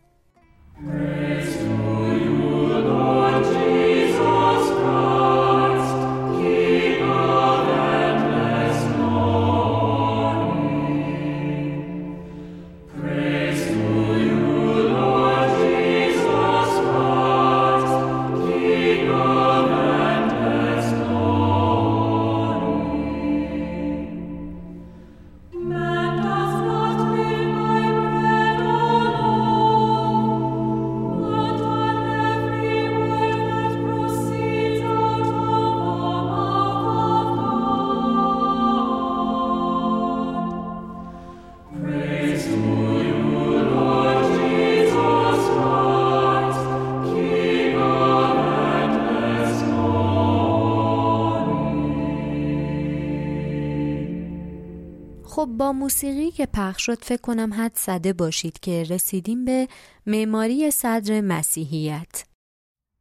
پخش 56.79 56.85
شد 56.85 57.03
فکر 57.03 57.21
کنم 57.21 57.53
حد 57.53 57.71
زده 57.75 58.13
باشید 58.13 58.59
که 58.59 58.83
رسیدیم 58.83 59.45
به 59.45 59.67
معماری 60.05 60.71
صدر 60.71 61.21
مسیحیت 61.21 62.25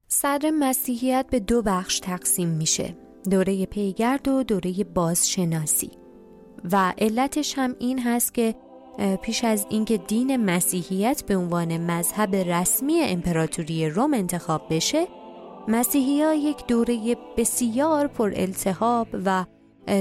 صدر 0.09 0.51
مسیحیت 0.51 1.27
به 1.31 1.41
دو 1.41 1.63
بخش 1.63 2.01
تقسیم 2.01 2.49
میشه 2.49 2.97
دوره 3.31 3.67
پیگرد 3.67 4.29
و 4.29 4.43
دوره 4.43 4.85
بازشناسی 4.85 5.91
و 6.73 6.93
علتش 6.99 7.55
هم 7.59 7.77
این 7.79 7.99
هست 7.99 8.35
که 8.35 8.55
پیش 9.23 9.45
از 9.45 9.67
اینکه 9.71 9.97
دین 9.97 10.37
مسیحیت 10.37 11.23
به 11.27 11.37
عنوان 11.37 11.91
مذهب 11.91 12.35
رسمی 12.35 13.01
امپراتوری 13.01 13.91
روم 13.91 14.15
انتخاب 14.15 14.67
بشه 14.71 15.07
مسیحی 15.69 16.23
ها 16.23 16.35
یک 16.35 16.67
دوره 16.67 17.17
بسیار 17.37 18.07
پر 18.07 18.33
التحاب 18.37 19.09
و 19.25 19.45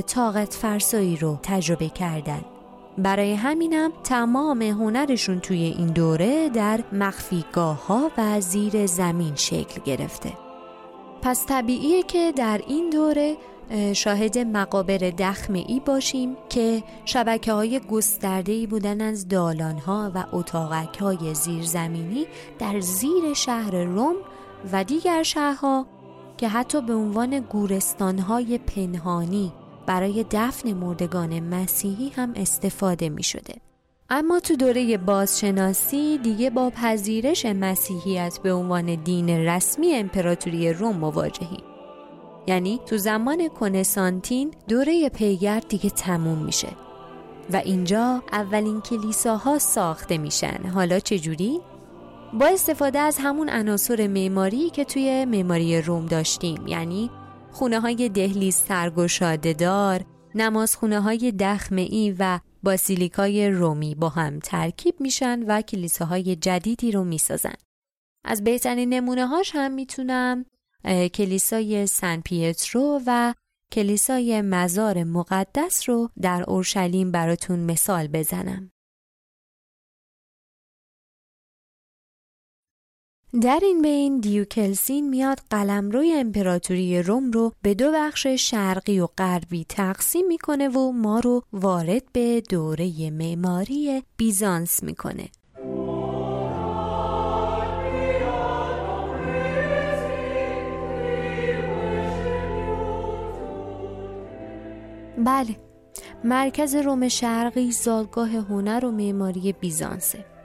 طاقت 0.07 0.53
فرسایی 0.53 1.17
رو 1.17 1.39
تجربه 1.43 1.89
کردند. 1.89 2.56
برای 2.97 3.33
همینم 3.33 3.91
تمام 4.03 4.61
هنرشون 4.61 5.39
توی 5.39 5.63
این 5.63 5.87
دوره 5.87 6.49
در 6.49 6.83
مخفیگاه 6.91 7.87
ها 7.87 8.11
و 8.17 8.41
زیر 8.41 8.85
زمین 8.85 9.35
شکل 9.35 9.81
گرفته. 9.85 10.33
پس 11.21 11.45
طبیعیه 11.45 12.03
که 12.03 12.33
در 12.35 12.61
این 12.67 12.89
دوره 12.89 13.37
شاهد 13.93 14.37
مقابر 14.37 14.97
دخمه 14.97 15.81
باشیم 15.85 16.37
که 16.49 16.83
شبکه 17.05 17.53
های 17.53 17.79
گسترده 17.79 18.67
بودن 18.67 19.01
از 19.01 19.27
دالان 19.27 19.77
ها 19.77 20.11
و 20.15 20.23
اتاقک 20.31 20.97
های 20.97 21.33
زیرزمینی 21.33 22.25
در 22.59 22.79
زیر 22.79 23.33
شهر 23.33 23.83
روم 23.83 24.15
و 24.71 24.83
دیگر 24.83 25.23
شهرها 25.23 25.85
که 26.37 26.47
حتی 26.47 26.81
به 26.81 26.93
عنوان 26.93 27.39
گورستان 27.39 28.19
های 28.19 28.57
پنهانی 28.57 29.51
برای 29.87 30.25
دفن 30.31 30.73
مردگان 30.73 31.39
مسیحی 31.39 32.09
هم 32.09 32.33
استفاده 32.35 33.09
می 33.09 33.23
شده. 33.23 33.55
اما 34.09 34.39
تو 34.39 34.55
دوره 34.55 34.97
بازشناسی 34.97 36.17
دیگه 36.17 36.49
با 36.49 36.69
پذیرش 36.69 37.45
مسیحیت 37.45 38.39
به 38.43 38.53
عنوان 38.53 38.95
دین 38.95 39.29
رسمی 39.29 39.95
امپراتوری 39.95 40.73
روم 40.73 40.95
مواجهیم. 40.97 41.63
یعنی 42.47 42.79
تو 42.85 42.97
زمان 42.97 43.47
کنسانتین 43.47 44.51
دوره 44.67 45.09
پیگرد 45.09 45.67
دیگه 45.67 45.89
تموم 45.89 46.37
میشه 46.37 46.69
و 47.53 47.55
اینجا 47.65 48.23
اولین 48.31 48.81
کلیساها 48.81 49.59
ساخته 49.59 50.17
میشن 50.17 50.65
حالا 50.73 50.99
چجوری؟ 50.99 51.59
با 52.33 52.45
استفاده 52.45 52.99
از 52.99 53.17
همون 53.21 53.49
عناصر 53.49 54.07
معماری 54.07 54.69
که 54.69 54.85
توی 54.85 55.25
معماری 55.25 55.81
روم 55.81 56.05
داشتیم 56.05 56.67
یعنی 56.67 57.09
خونه 57.57 57.79
های 57.79 58.09
دهلیز 58.09 58.55
سرگشاده 58.55 59.53
دار 59.53 60.05
نمازخونه 60.35 60.99
های 60.99 61.31
دخمه 61.31 62.15
و 62.19 62.39
باسیلیکای 62.63 63.49
رومی 63.49 63.95
با 63.95 64.09
هم 64.09 64.39
ترکیب 64.39 64.95
میشن 64.99 65.43
و 65.47 65.61
کلیساهای 65.61 66.35
جدیدی 66.35 66.91
رو 66.91 67.03
می‌سازن 67.03 67.53
از 68.25 68.43
بهترین 68.43 68.93
نمونه 68.93 69.27
هاش 69.27 69.51
هم 69.53 69.71
می‌تونم 69.71 70.45
کلیسای 71.13 71.87
سن 71.87 72.21
پیترو 72.21 73.01
و 73.05 73.33
کلیسای 73.71 74.41
مزار 74.41 75.03
مقدس 75.03 75.89
رو 75.89 76.09
در 76.21 76.43
اورشلیم 76.47 77.11
براتون 77.11 77.59
مثال 77.59 78.07
بزنم. 78.07 78.71
در 83.33 83.59
این 83.63 83.81
بین 83.81 84.19
دیوکلسین 84.19 85.09
میاد 85.09 85.39
قلمروی 85.49 86.13
امپراتوری 86.13 87.01
روم 87.01 87.31
رو 87.31 87.53
به 87.61 87.73
دو 87.73 87.91
بخش 87.93 88.27
شرقی 88.27 88.99
و 88.99 89.07
غربی 89.17 89.65
تقسیم 89.69 90.27
می‌کنه 90.27 90.69
و 90.69 90.91
ما 90.91 91.19
رو 91.19 91.43
وارد 91.53 92.03
به 92.13 92.41
دوره 92.49 93.09
معماری 93.09 94.03
بیزانس 94.17 94.83
می‌کنه. 94.83 95.29
بله 105.17 105.55
مرکز 106.23 106.75
روم 106.75 107.07
شرقی 107.07 107.71
زادگاه 107.71 108.29
هنر 108.29 108.85
و 108.85 108.91
معماری 108.91 109.53
بیزانسه. 109.53 110.36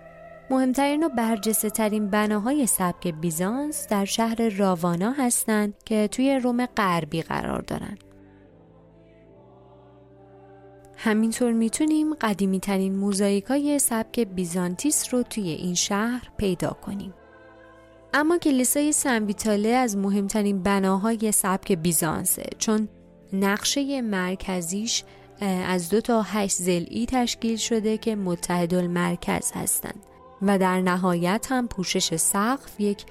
مهمترین 0.53 1.05
و 1.05 1.09
برجسته 1.09 1.71
ترین 1.71 2.11
بناهای 2.11 2.67
سبک 2.67 3.09
بیزانس 3.09 3.87
در 3.89 4.05
شهر 4.05 4.49
راوانا 4.49 5.11
هستند 5.13 5.75
که 5.85 6.09
توی 6.09 6.39
روم 6.39 6.67
غربی 6.67 7.23
قرار 7.23 7.61
دارن 7.63 7.99
همینطور 10.97 11.53
می‌تونیم 11.53 12.15
قدیمی 12.15 12.61
ترین 12.61 12.97
موزاییک 12.97 13.45
های 13.45 13.79
سبک 13.79 14.21
بیزانتیس 14.21 15.15
رو 15.15 15.23
توی 15.23 15.49
این 15.51 15.75
شهر 15.75 16.29
پیدا 16.37 16.71
کنیم. 16.71 17.15
اما 18.15 18.39
کلیسای 18.39 18.93
سنویتاله 18.93 19.69
از 19.69 19.97
مهمترین 19.97 20.63
بناهای 20.63 21.33
سبک 21.33 21.73
بیزانسه 21.73 22.45
چون 22.59 22.89
نقشه 23.33 24.03
مرکزیش 24.03 25.05
از 25.67 25.89
دو 25.89 26.01
تا 26.01 26.23
هشت 26.23 26.57
زلی 26.57 27.07
تشکیل 27.07 27.57
شده 27.57 27.99
که 27.99 28.17
متحد 28.17 28.75
المرکز 28.75 29.53
هستند 29.55 30.12
و 30.43 30.59
در 30.59 30.81
نهایت 30.81 31.47
هم 31.51 31.69
پوشش 31.69 32.17
سقف 32.17 32.81
یک 32.81 33.05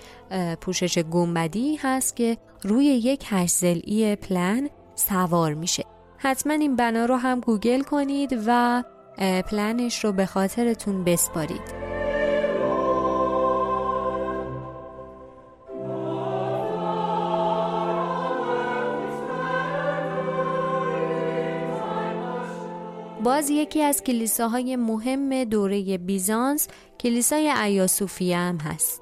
پوشش 0.61 0.97
گنبدی 0.99 1.75
هست 1.75 2.15
که 2.15 2.37
روی 2.63 2.85
یک 2.85 3.25
هشت 3.29 3.55
زلی 3.55 4.15
پلن 4.15 4.69
سوار 4.95 5.53
میشه. 5.53 5.83
حتما 6.17 6.53
این 6.53 6.75
بنا 6.75 7.05
رو 7.05 7.15
هم 7.15 7.39
گوگل 7.39 7.81
کنید 7.81 8.43
و 8.47 8.83
پلنش 9.17 10.05
رو 10.05 10.11
به 10.11 10.25
خاطرتون 10.25 11.03
بسپارید. 11.03 12.00
باز 23.23 23.49
یکی 23.49 23.81
از 23.81 24.03
کلیساهای 24.03 24.75
مهم 24.75 25.43
دوره 25.43 25.97
بیزانس 25.97 26.67
کلیسای 26.99 27.49
ایاسوفیه 27.49 28.37
هم 28.37 28.57
هست. 28.57 29.01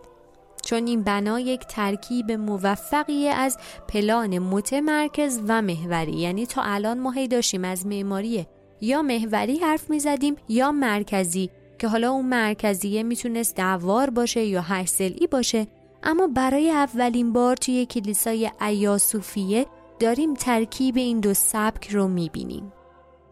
چون 0.66 0.88
این 0.88 1.04
بنا 1.04 1.40
یک 1.40 1.60
ترکیب 1.60 2.32
موفقی 2.32 3.28
از 3.28 3.58
پلان 3.88 4.40
متمرکز 4.40 5.40
و 5.48 5.62
محوری 5.62 6.12
یعنی 6.12 6.46
تا 6.46 6.62
الان 6.62 7.00
ما 7.00 7.12
هی 7.12 7.28
داشتیم 7.28 7.66
از 7.66 7.88
معماری 7.88 8.46
یا 8.82 9.02
محوری 9.02 9.58
حرف 9.58 9.90
می 9.90 10.00
زدیم 10.00 10.36
یا 10.50 10.72
مرکزی 10.72 11.50
که 11.80 11.88
حالا 11.88 12.12
اون 12.12 12.26
مرکزیه 12.26 13.04
می‌تونست 13.04 13.56
دوار 13.56 14.10
باشه 14.10 14.46
یا 14.46 14.62
هشت 14.62 15.30
باشه. 15.32 15.68
اما 16.04 16.28
برای 16.28 16.72
اولین 16.72 17.34
بار 17.34 17.56
توی 17.56 17.86
کلیسای 17.86 18.52
ایاسوفیه 18.62 19.66
داریم 20.00 20.34
ترکیب 20.34 20.98
این 20.98 21.20
دو 21.20 21.34
سبک 21.34 21.90
رو 21.92 22.08
می‌بینیم. 22.08 22.74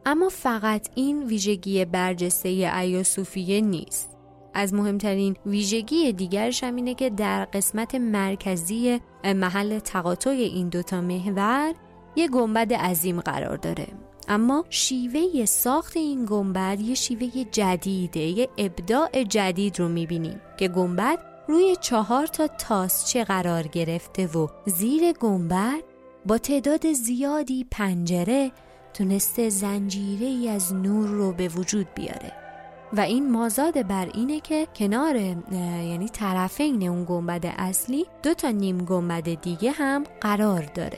اما 0.10 0.30
فقط 0.30 0.90
این 0.96 1.24
ویژگی 1.24 1.86
برجسته 1.86 2.50
ایاسوفیه 2.50 3.62
نیست. 3.62 4.10
از 4.54 4.74
مهمترین 4.74 5.36
ویژگی 5.46 6.14
دیگرش 6.14 6.64
هم 6.64 6.76
اینه 6.76 6.94
که 6.94 7.10
در 7.10 7.46
قسمت 7.46 7.96
مرکزی 7.96 9.00
محل 9.24 9.80
تقاطع 9.80 10.30
این 10.30 10.70
دوتا 10.70 11.02
محور 11.02 11.74
یه 12.16 12.28
گنبد 12.28 12.74
عظیم 12.74 13.22
قرار 13.22 13.58
داره. 13.58 13.88
اما 14.28 14.66
شیوه 14.70 15.46
ساخت 15.46 15.98
این 15.98 16.26
گنبد 16.26 16.80
یه 16.82 16.96
شیوه 16.96 17.44
جدیده 17.52 18.20
یه 18.20 18.50
ابداع 18.58 19.24
جدید 19.24 19.80
رو 19.80 19.88
می‌بینیم 19.90 20.42
که 20.58 20.68
گنبد 20.68 21.20
روی 21.48 21.76
چهار 21.82 22.28
تا 22.28 22.48
تاسچه 22.48 23.24
قرار 23.24 23.64
گرفته 23.64 24.28
و 24.28 24.48
زیر 24.66 25.12
گنبد 25.12 25.84
با 26.26 26.38
تعداد 26.38 26.94
زیادی 26.94 27.66
پنجره 27.72 28.52
تونسته 28.98 29.50
زنجیره 29.50 30.26
ای 30.26 30.50
از 30.50 30.74
نور 30.74 31.08
رو 31.08 31.32
به 31.32 31.48
وجود 31.48 31.88
بیاره. 31.96 32.32
و 32.94 33.00
این 33.00 33.32
مازاد 33.32 33.88
بر 33.88 34.10
اینه 34.14 34.40
که 34.40 34.68
کنار 34.76 35.16
یعنی 35.16 36.10
طرفین 36.10 36.90
اون 36.90 37.06
گنبد 37.06 37.46
اصلی 37.58 38.06
دو 38.24 38.34
تا 38.34 38.50
نیم 38.50 38.86
گنبد 38.86 39.42
دیگه 39.42 39.72
هم 39.72 40.04
قرار 40.22 40.64
داره. 40.76 40.98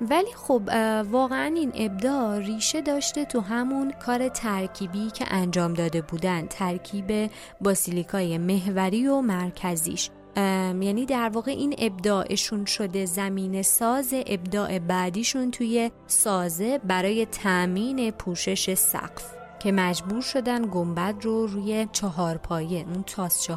ولی 0.00 0.32
خب 0.34 0.62
واقعا 1.10 1.52
این 1.56 1.72
ابداع 1.74 2.38
ریشه 2.38 2.80
داشته 2.80 3.24
تو 3.24 3.40
همون 3.40 3.92
کار 4.06 4.28
ترکیبی 4.28 5.10
که 5.10 5.24
انجام 5.30 5.74
داده 5.74 6.02
بودن 6.02 6.46
ترکیب 6.46 7.30
باسیلیکای 7.60 8.38
محوری 8.38 9.06
و 9.06 9.20
مرکزیش. 9.20 10.10
یعنی 10.36 11.06
در 11.06 11.28
واقع 11.28 11.50
این 11.50 11.74
ابداعشون 11.78 12.64
شده 12.64 13.06
زمین 13.06 13.62
ساز 13.62 14.14
ابداع 14.26 14.78
بعدیشون 14.78 15.50
توی 15.50 15.90
سازه 16.06 16.78
برای 16.78 17.26
تأمین 17.26 18.10
پوشش 18.10 18.74
سقف 18.74 19.42
که 19.62 19.72
مجبور 19.72 20.22
شدن 20.22 20.66
گنبد 20.66 21.14
رو 21.22 21.46
روی 21.46 21.88
چهار 21.92 22.36
پایه 22.36 22.78
اون 22.78 23.04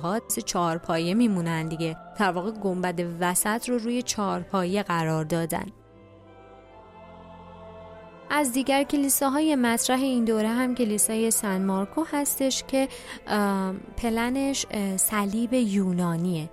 ها 0.01 0.19
چهار 0.45 0.77
پایه 0.77 1.13
میمونن 1.13 1.67
دیگه. 1.67 1.97
در 2.19 2.31
واقع 2.31 2.51
گنبد 2.51 3.05
وسط 3.19 3.69
رو 3.69 3.77
روی 3.77 4.01
چهار 4.01 4.41
پایه 4.41 4.83
قرار 4.83 5.23
دادن. 5.23 5.65
از 8.29 8.53
دیگر 8.53 8.83
کلیساهای 8.83 9.55
مطرح 9.55 9.99
این 9.99 10.25
دوره 10.25 10.47
هم 10.47 10.75
کلیسای 10.75 11.31
سن 11.31 11.65
مارکو 11.65 12.03
هستش 12.11 12.63
که 12.67 12.87
پلنش 13.97 14.65
صلیب 14.95 15.53
یونانیه. 15.53 16.49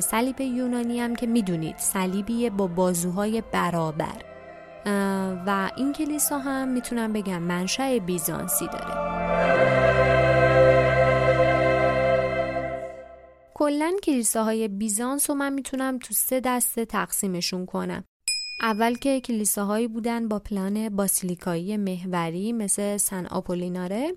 صلیب 0.00 0.40
یونانی 0.40 1.00
هم 1.00 1.16
که 1.16 1.26
می‌دونید 1.26 1.78
صلیبیه 1.78 2.50
با 2.50 2.66
بازوهای 2.66 3.42
برابر. 3.52 4.22
و 5.46 5.70
این 5.76 5.92
کلیسا 5.92 6.38
هم 6.38 6.68
می‌تونم 6.68 7.12
بگم 7.12 7.42
منشأ 7.42 7.98
بیزانسی 7.98 8.66
داره. 8.66 9.12
کلا 13.54 13.92
کلیساهای 14.02 14.68
بیزانس 14.68 15.30
رو 15.30 15.36
من 15.36 15.52
می‌تونم 15.52 15.98
تو 15.98 16.14
سه 16.14 16.40
دسته 16.40 16.84
تقسیمشون 16.84 17.66
کنم. 17.66 18.04
اول 18.62 18.94
که 18.94 19.20
کلیساهایی 19.20 19.88
بودن 19.88 20.28
با 20.28 20.38
پلان 20.38 20.88
باسیلیکایی 20.88 21.76
محوری 21.76 22.52
مثل 22.52 22.96
سن 22.96 23.26
آپولیناره. 23.26 24.12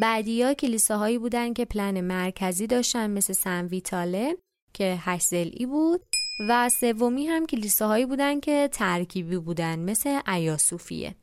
بعدیا 0.00 0.54
کلیساهایی 0.54 1.18
بودن 1.18 1.52
که 1.52 1.64
پلن 1.64 2.00
مرکزی 2.00 2.66
داشتن 2.66 3.10
مثل 3.10 3.32
سن 3.32 3.66
ویتاله. 3.66 4.36
که 4.74 4.98
هشت 5.00 5.64
بود 5.66 6.00
و 6.48 6.68
سومی 6.68 7.26
هم 7.26 7.46
کلیساهایی 7.46 8.06
بودن 8.06 8.40
که 8.40 8.68
ترکیبی 8.72 9.36
بودن 9.36 9.78
مثل 9.78 10.20
ایاسوفیه. 10.26 11.14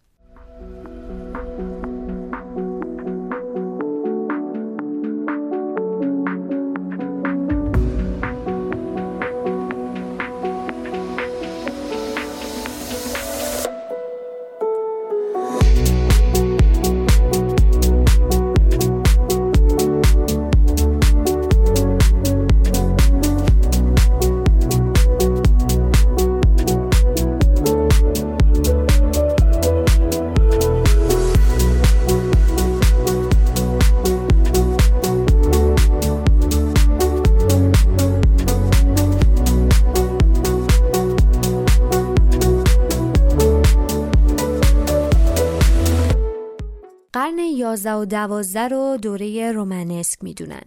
11 48.21 48.36
و 48.36 48.41
12 48.41 48.67
رو 48.67 48.97
دوره 48.97 49.51
رومنسک 49.51 50.23
می‌دونن. 50.23 50.63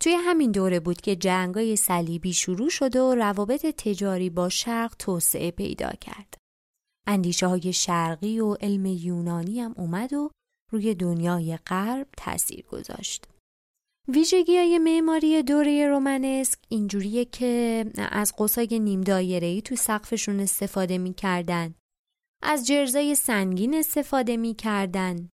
توی 0.00 0.12
همین 0.12 0.52
دوره 0.52 0.80
بود 0.80 1.00
که 1.00 1.16
جنگای 1.16 1.76
صلیبی 1.76 2.32
شروع 2.32 2.68
شد 2.70 2.96
و 2.96 3.14
روابط 3.14 3.66
تجاری 3.66 4.30
با 4.30 4.48
شرق 4.48 4.94
توسعه 4.98 5.50
پیدا 5.50 5.90
کرد. 5.90 6.36
اندیشه 7.06 7.46
های 7.46 7.72
شرقی 7.72 8.40
و 8.40 8.54
علم 8.54 8.86
یونانی 8.86 9.60
هم 9.60 9.74
اومد 9.76 10.12
و 10.12 10.30
روی 10.72 10.94
دنیای 10.94 11.56
غرب 11.56 12.08
تاثیر 12.16 12.66
گذاشت. 12.66 13.28
ویژگی 14.08 14.56
های 14.56 14.78
معماری 14.78 15.42
دوره 15.42 15.88
رومنسک 15.88 16.58
اینجوریه 16.68 17.24
که 17.24 17.84
از 17.96 18.36
قوسای 18.36 18.78
نیم 18.78 19.00
دایره 19.00 19.60
تو 19.60 19.76
سقفشون 19.76 20.40
استفاده 20.40 20.98
می‌کردن. 20.98 21.74
از 22.42 22.66
جرزای 22.66 23.14
سنگین 23.14 23.74
استفاده 23.74 24.36
می‌کردن. 24.36 25.28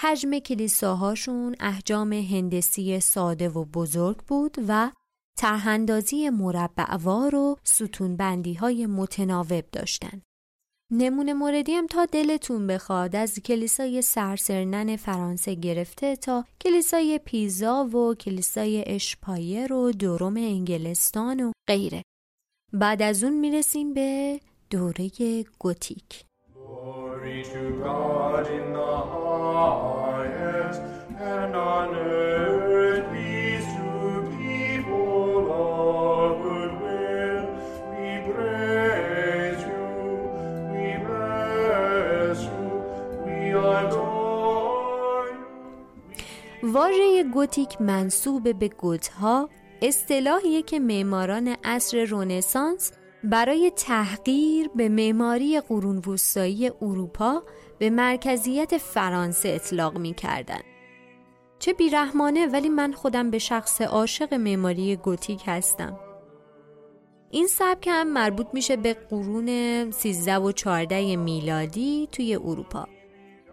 حجم 0.00 0.38
کلیساهاشون 0.38 1.56
احجام 1.60 2.12
هندسی 2.12 3.00
ساده 3.00 3.48
و 3.48 3.64
بزرگ 3.64 4.16
بود 4.16 4.56
و 4.68 4.92
ترهندازی 5.38 6.30
مربعوار 6.30 7.34
و 7.34 7.56
ستونبندی 7.64 8.54
های 8.54 8.86
متناوب 8.86 9.64
داشتن. 9.72 10.22
نمونه 10.92 11.32
موردی 11.32 11.72
هم 11.72 11.86
تا 11.86 12.06
دلتون 12.06 12.66
بخواد 12.66 13.16
از 13.16 13.38
کلیسای 13.38 14.02
سرسرنن 14.02 14.96
فرانسه 14.96 15.54
گرفته 15.54 16.16
تا 16.16 16.44
کلیسای 16.60 17.20
پیزا 17.24 17.84
و 17.84 18.14
کلیسای 18.14 18.84
اشپایر 18.86 19.72
و 19.72 19.92
دوروم 19.92 20.36
انگلستان 20.36 21.40
و 21.40 21.52
غیره. 21.68 22.02
بعد 22.72 23.02
از 23.02 23.24
اون 23.24 23.32
می‌رسیم 23.32 23.94
به 23.94 24.40
دوره 24.70 25.10
گوتیک. 25.58 26.27
واژه 46.62 47.24
گوتیک 47.24 47.80
منصوب 47.80 48.58
به 48.58 48.68
گوتها 48.68 49.48
اصطلاحیه 49.82 50.62
که 50.62 50.78
معماران 50.78 51.56
عصر 51.64 52.04
رونسانس 52.04 52.92
برای 53.24 53.72
تحقیر 53.76 54.68
به 54.74 54.88
معماری 54.88 55.60
قرون 55.60 55.98
وسطایی 55.98 56.70
اروپا 56.82 57.42
به 57.78 57.90
مرکزیت 57.90 58.78
فرانسه 58.78 59.48
اطلاق 59.48 59.98
می 59.98 60.14
کردن. 60.14 60.60
چه 61.58 61.72
بیرحمانه 61.72 62.46
ولی 62.46 62.68
من 62.68 62.92
خودم 62.92 63.30
به 63.30 63.38
شخص 63.38 63.80
عاشق 63.80 64.34
معماری 64.34 64.96
گوتیک 64.96 65.42
هستم. 65.46 65.98
این 67.30 67.46
سبک 67.46 67.88
هم 67.90 68.12
مربوط 68.12 68.46
میشه 68.52 68.76
به 68.76 68.94
قرون 68.94 69.90
13 69.90 70.38
و 70.38 70.52
14 70.52 71.16
میلادی 71.16 72.08
توی 72.12 72.34
اروپا. 72.34 72.86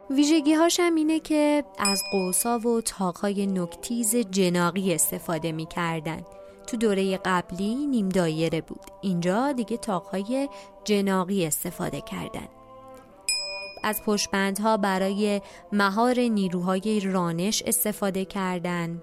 ویژگی 0.10 0.54
هاشم 0.54 0.96
اینه 0.96 1.20
که 1.20 1.64
از 1.80 2.04
قوسا 2.12 2.60
و 2.60 2.82
تاقهای 2.82 3.48
نکتیز 3.48 4.16
جناقی 4.16 4.94
استفاده 4.94 5.52
می‌کردن 5.52 6.22
تو 6.66 6.78
دوره 6.78 7.18
قبلی 7.18 7.76
نیم 7.76 8.10
دایره 8.10 8.62
بود. 8.62 8.86
اینجا 9.02 9.52
دیگه 9.52 9.78
تاقهای 9.78 10.50
جناقی 10.84 11.46
استفاده 11.46 12.02
کردن. 12.02 12.48
از 13.84 14.02
پشبندها 14.04 14.78
برای 14.78 15.42
مهار 15.72 16.20
نیروهای 16.20 17.00
رانش 17.00 17.64
استفاده 17.66 18.26
کردن. 18.26 19.02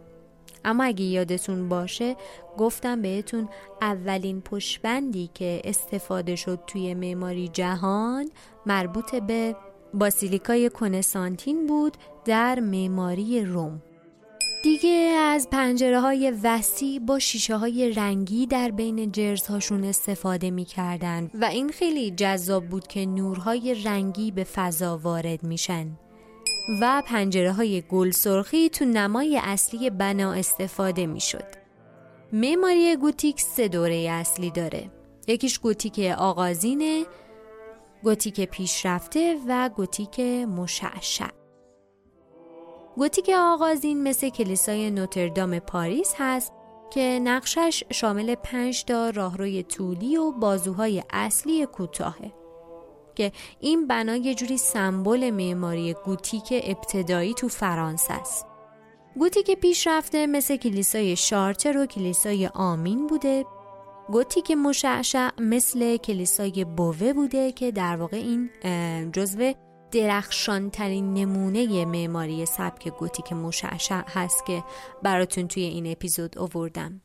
اما 0.64 0.84
اگه 0.84 1.04
یادتون 1.04 1.68
باشه 1.68 2.16
گفتم 2.58 3.02
بهتون 3.02 3.48
اولین 3.80 4.40
پشبندی 4.40 5.30
که 5.34 5.62
استفاده 5.64 6.36
شد 6.36 6.58
توی 6.66 6.94
معماری 6.94 7.48
جهان 7.48 8.30
مربوط 8.66 9.14
به 9.14 9.56
باسیلیکای 9.94 10.70
کنسانتین 10.70 11.66
بود 11.66 11.96
در 12.24 12.60
معماری 12.60 13.44
روم. 13.44 13.82
دیگه 14.62 14.90
از 15.18 15.50
پنجره 15.50 16.00
های 16.00 16.30
وسیع 16.42 16.98
با 17.00 17.18
شیشه 17.18 17.56
های 17.56 17.90
رنگی 17.90 18.46
در 18.46 18.70
بین 18.70 19.12
جرزهاشون 19.12 19.84
استفاده 19.84 20.50
می‌کردن 20.50 21.30
و 21.34 21.44
این 21.44 21.68
خیلی 21.68 22.10
جذاب 22.10 22.64
بود 22.64 22.86
که 22.86 23.06
نورهای 23.06 23.74
رنگی 23.74 24.30
به 24.30 24.44
فضا 24.44 24.98
وارد 24.98 25.42
میشن. 25.42 25.86
و 26.80 27.02
پنجره 27.06 27.52
های 27.52 27.82
گل 27.88 28.10
سرخی 28.10 28.68
تو 28.68 28.84
نمای 28.84 29.40
اصلی 29.42 29.90
بنا 29.90 30.32
استفاده 30.32 31.06
می‌شد. 31.06 31.46
معماری 32.32 32.96
گوتیک 32.96 33.40
سه 33.40 33.68
دوره 33.68 33.96
اصلی 33.96 34.50
داره. 34.50 34.90
یکیش 35.28 35.58
گوتیک 35.58 35.98
آغازینه 36.18 37.04
گوتیک 38.02 38.40
پیشرفته 38.40 39.36
و 39.48 39.70
گوتیک 39.76 40.20
مشعشع. 40.20 41.41
گوتیک 42.96 43.30
آغازین 43.38 44.02
مثل 44.02 44.28
کلیسای 44.28 44.90
نوتردام 44.90 45.58
پاریس 45.58 46.14
هست 46.18 46.52
که 46.90 47.20
نقشش 47.24 47.84
شامل 47.92 48.34
پنج 48.34 48.84
تا 48.84 49.10
راهروی 49.10 49.62
طولی 49.62 50.16
و 50.16 50.32
بازوهای 50.32 51.02
اصلی 51.10 51.66
کوتاهه 51.66 52.32
که 53.14 53.32
این 53.60 53.86
بنا 53.86 54.16
یه 54.16 54.34
جوری 54.34 54.58
سمبل 54.58 55.30
معماری 55.30 55.94
گوتیک 56.04 56.48
ابتدایی 56.52 57.34
تو 57.34 57.48
فرانسه 57.48 58.14
است. 58.14 58.46
گوتیک 59.18 59.50
پیشرفته 59.50 60.26
مثل 60.26 60.56
کلیسای 60.56 61.16
شارتر 61.16 61.78
و 61.78 61.86
کلیسای 61.86 62.46
آمین 62.46 63.06
بوده 63.06 63.44
گوتیک 64.08 64.50
مشعشع 64.50 65.28
مثل 65.40 65.96
کلیسای 65.96 66.64
بوه 66.64 67.12
بوده 67.12 67.52
که 67.52 67.70
در 67.70 67.96
واقع 67.96 68.16
این 68.16 68.50
جزو 69.12 69.52
درخشانترین 69.92 71.14
نمونه 71.14 71.84
معماری 71.84 72.46
سبک 72.46 72.88
گوتیک 72.88 73.32
مشعشع 73.32 74.02
هست 74.08 74.46
که 74.46 74.64
براتون 75.02 75.48
توی 75.48 75.62
این 75.62 75.92
اپیزود 75.92 76.38
آوردم. 76.38 77.02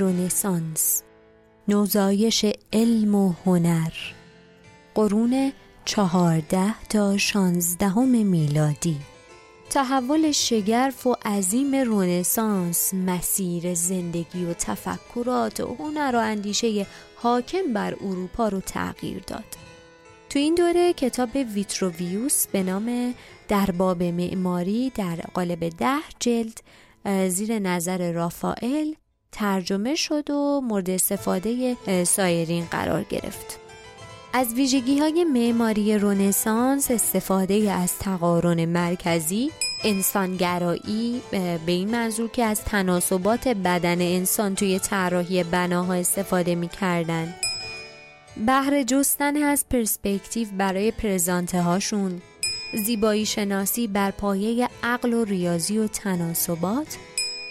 رونسانس 0.00 1.02
نوزایش 1.68 2.44
علم 2.72 3.14
و 3.14 3.32
هنر. 3.46 3.92
قرون 4.94 5.52
چهارده 5.84 6.74
تا 6.88 7.16
شانزدهم 7.16 8.08
میلادی. 8.08 8.96
تحول 9.70 10.32
شگرف 10.32 11.06
و 11.06 11.16
عظیم 11.24 11.74
رونسانس 11.74 12.94
مسیر 12.94 13.74
زندگی 13.74 14.44
و 14.44 14.54
تفکرات 14.54 15.60
و 15.60 15.76
هنر 15.78 16.12
و 16.14 16.18
اندیشه 16.18 16.86
حاکم 17.16 17.72
بر 17.72 17.94
اروپا 17.94 18.48
رو 18.48 18.60
تغییر 18.60 19.22
داد. 19.26 19.56
تو 20.30 20.38
این 20.38 20.54
دوره 20.54 20.92
کتاب 20.92 21.30
ویتروویوس 21.54 22.46
به 22.46 22.62
نام 22.62 23.14
در 23.48 23.70
باب 23.70 24.02
معماری 24.02 24.92
در 24.94 25.16
قالب 25.34 25.68
ده 25.68 26.00
جلد 26.20 26.60
زیر 27.28 27.58
نظر 27.58 28.12
رافائل 28.12 28.94
ترجمه 29.32 29.94
شد 29.94 30.30
و 30.30 30.60
مورد 30.60 30.90
استفاده 30.90 31.76
سایرین 32.04 32.64
قرار 32.64 33.02
گرفت. 33.02 33.60
از 34.32 34.54
ویژگی 34.54 34.98
های 34.98 35.24
معماری 35.24 35.98
رونسانس 35.98 36.90
استفاده 36.90 37.72
از 37.72 37.98
تقارن 37.98 38.64
مرکزی 38.64 39.50
انسانگرایی 39.84 41.22
به 41.30 41.72
این 41.72 41.90
منظور 41.90 42.28
که 42.28 42.44
از 42.44 42.64
تناسبات 42.64 43.48
بدن 43.48 44.00
انسان 44.00 44.54
توی 44.54 44.78
طراحی 44.78 45.44
بناها 45.44 45.94
استفاده 45.94 46.54
می 46.54 46.68
کردن. 46.68 47.34
بهر 48.46 48.82
جستن 48.82 49.36
از 49.36 49.68
پرسپکتیو 49.70 50.48
برای 50.58 50.90
پرزانته 50.90 51.62
هاشون 51.62 52.22
زیبایی 52.84 53.26
شناسی 53.26 53.86
بر 53.86 54.10
پایه 54.10 54.68
عقل 54.82 55.14
و 55.14 55.24
ریاضی 55.24 55.78
و 55.78 55.86
تناسبات. 55.86 56.96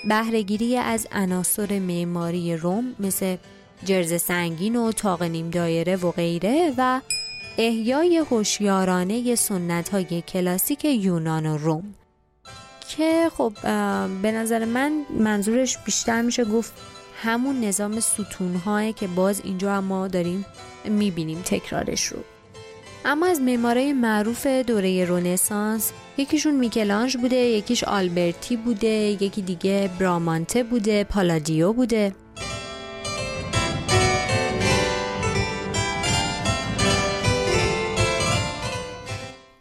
بهرهگیری 0.04 0.78
از 0.78 1.08
عناصر 1.12 1.80
معماری 1.80 2.58
روم 2.58 2.96
مثل 3.00 3.38
جرز 3.86 4.22
سنگین 4.22 4.76
و 4.76 4.92
تاق 4.92 5.24
نیم 5.24 5.50
دایره 5.50 5.96
و 5.96 6.12
غیره 6.12 6.74
و 6.78 7.02
احیای 7.58 8.18
هوشیارانه 8.18 9.36
سنت 9.36 9.90
های 9.90 10.22
کلاسیک 10.22 10.86
یونان 10.86 11.46
و 11.46 11.58
روم. 11.58 11.94
که 12.90 13.30
خب 13.38 13.54
به 14.22 14.32
نظر 14.32 14.66
من 14.66 15.06
منظورش 15.20 15.78
بیشتر 15.78 16.22
میشه 16.22 16.46
گفت 16.46 16.74
همون 17.22 17.64
نظام 17.64 18.00
ستون 18.00 18.94
که 18.94 19.08
باز 19.08 19.42
اینجا 19.44 19.82
ما 19.82 20.08
داریم 20.08 20.46
می‌بینیم 20.86 21.42
تکرارش 21.46 22.06
رو. 22.06 22.20
اما 23.06 23.26
از 23.26 23.42
معمارای 23.42 23.94
معروف 23.94 24.48
دوره 24.48 25.06
رونسانس 25.06 25.92
یکیشون 26.18 26.56
میکلانج 26.56 27.18
بوده 27.18 27.36
یکیش 27.36 27.84
آلبرتی 27.84 28.58
بوده 28.58 28.88
یکی 29.22 29.42
دیگه 29.42 29.90
برامانته 30.00 30.64
بوده 30.64 31.04
پالادیو 31.04 31.74
بوده 31.74 32.16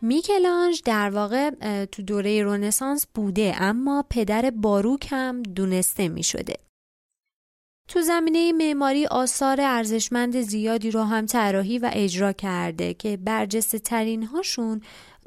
میکلانج 0.03 0.83
در 0.85 1.11
واقع 1.11 1.51
تو 1.85 2.03
دوره 2.03 2.43
رونسانس 2.43 3.07
بوده 3.15 3.55
اما 3.59 4.05
پدر 4.11 4.51
باروک 4.51 5.07
هم 5.11 5.43
دونسته 5.43 6.09
می 6.09 6.23
شده. 6.23 6.68
تو 7.89 8.01
زمینه 8.01 8.53
معماری 8.53 9.07
آثار 9.07 9.61
ارزشمند 9.61 10.41
زیادی 10.41 10.91
رو 10.91 11.03
هم 11.03 11.27
طراحی 11.27 11.79
و 11.79 11.91
اجرا 11.93 12.33
کرده 12.33 12.95
که 12.95 13.17
برجسته 13.17 13.79
ترین 13.79 14.23
هاشون 14.23 14.81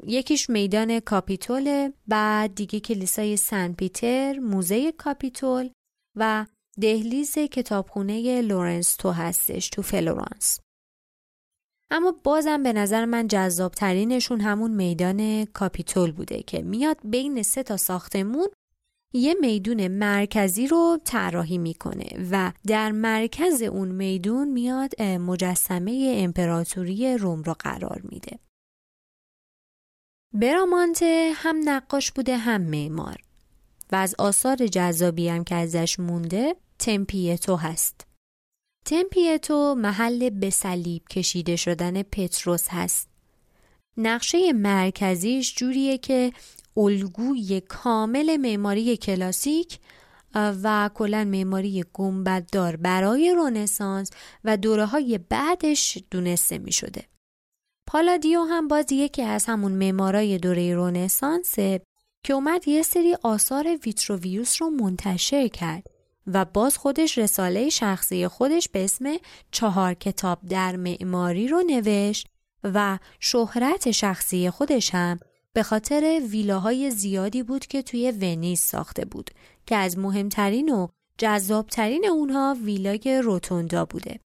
یکیش 0.06 0.50
میدان 0.50 1.00
کاپیتول 1.00 1.90
بعد 2.08 2.54
دیگه 2.54 2.80
کلیسای 2.80 3.36
سن 3.36 3.72
پیتر 3.72 4.38
موزه 4.38 4.92
کاپیتول 4.92 5.70
و 6.16 6.46
دهلیز 6.80 7.38
کتابخونه 7.38 8.40
لورنتسو 8.40 9.10
هستش 9.10 9.68
تو 9.68 9.82
فلورانس. 9.82 10.60
اما 11.90 12.12
بازم 12.24 12.62
به 12.62 12.72
نظر 12.72 13.04
من 13.04 13.26
جذاب 13.26 13.72
ترینشون 13.72 14.40
همون 14.40 14.70
میدان 14.70 15.44
کاپیتول 15.44 16.12
بوده 16.12 16.42
که 16.42 16.62
میاد 16.62 16.98
بین 17.04 17.42
سه 17.42 17.62
تا 17.62 17.76
ساختمون 17.76 18.48
یه 19.12 19.34
میدون 19.40 19.88
مرکزی 19.88 20.66
رو 20.66 20.98
طراحی 21.04 21.58
می‌کنه 21.58 22.28
و 22.30 22.52
در 22.66 22.92
مرکز 22.92 23.62
اون 23.62 23.88
میدون 23.88 24.48
میاد 24.48 25.02
مجسمه 25.02 26.14
امپراتوری 26.16 27.18
روم 27.18 27.42
رو 27.42 27.54
قرار 27.58 28.02
میده. 28.04 28.38
برامانته 30.32 31.32
هم 31.34 31.60
نقاش 31.64 32.12
بوده 32.12 32.36
هم 32.36 32.60
معمار 32.60 33.16
و 33.92 33.96
از 33.96 34.14
آثار 34.18 34.56
جذابی 34.56 35.28
هم 35.28 35.44
که 35.44 35.54
ازش 35.54 36.00
مونده 36.00 36.56
تمپیتو 36.78 37.56
هست. 37.56 38.06
تمپیتو 38.84 39.74
محل 39.74 40.30
به 40.30 40.50
صلیب 40.50 41.02
کشیده 41.08 41.56
شدن 41.56 42.02
پتروس 42.02 42.68
هست. 42.68 43.08
نقشه 43.96 44.52
مرکزیش 44.52 45.54
جوریه 45.54 45.98
که 45.98 46.32
الگوی 46.76 47.60
کامل 47.60 48.36
معماری 48.36 48.96
کلاسیک 48.96 49.78
و 50.34 50.90
کلا 50.94 51.24
معماری 51.24 51.84
گنبددار 51.92 52.76
برای 52.76 53.34
رونسانس 53.34 54.10
و 54.44 54.56
دوره 54.56 54.86
های 54.86 55.18
بعدش 55.18 55.98
دونسته 56.10 56.58
می 56.58 56.72
شده. 56.72 57.04
پالادیو 57.86 58.42
هم 58.42 58.68
باز 58.68 58.92
یکی 58.92 59.22
از 59.22 59.44
همون 59.44 59.72
معمارای 59.72 60.38
دوره 60.38 60.74
رونسانسه 60.74 61.80
که 62.24 62.32
اومد 62.32 62.68
یه 62.68 62.82
سری 62.82 63.16
آثار 63.22 63.78
ویتروویوس 63.84 64.62
رو 64.62 64.70
منتشر 64.70 65.48
کرد 65.48 65.86
و 66.26 66.44
باز 66.44 66.78
خودش 66.78 67.18
رساله 67.18 67.68
شخصی 67.68 68.28
خودش 68.28 68.68
به 68.68 68.84
اسم 68.84 69.16
چهار 69.50 69.94
کتاب 69.94 70.38
در 70.48 70.76
معماری 70.76 71.48
رو 71.48 71.62
نوشت 71.62 72.26
و 72.64 72.98
شهرت 73.20 73.90
شخصی 73.90 74.50
خودش 74.50 74.94
هم 74.94 75.18
به 75.54 75.62
خاطر 75.62 76.20
ویلاهای 76.30 76.90
زیادی 76.90 77.42
بود 77.42 77.66
که 77.66 77.82
توی 77.82 78.10
ونیز 78.10 78.60
ساخته 78.60 79.04
بود 79.04 79.30
که 79.66 79.76
از 79.76 79.98
مهمترین 79.98 80.68
و 80.68 80.88
جذابترین 81.18 82.06
اونها 82.06 82.56
ویلای 82.64 83.20
روتوندا 83.24 83.84
بوده. 83.84 84.20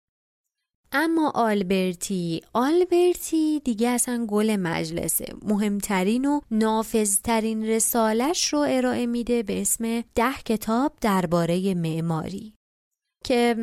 اما 0.92 1.30
آلبرتی 1.34 2.42
آلبرتی 2.52 3.60
دیگه 3.64 3.88
اصلا 3.88 4.26
گل 4.26 4.56
مجلسه 4.56 5.26
مهمترین 5.42 6.24
و 6.24 6.40
نافذترین 6.50 7.64
رسالش 7.64 8.52
رو 8.52 8.58
ارائه 8.68 9.06
میده 9.06 9.42
به 9.42 9.60
اسم 9.60 10.00
ده 10.14 10.34
کتاب 10.44 10.92
درباره 11.00 11.74
معماری 11.74 12.54
که 13.24 13.54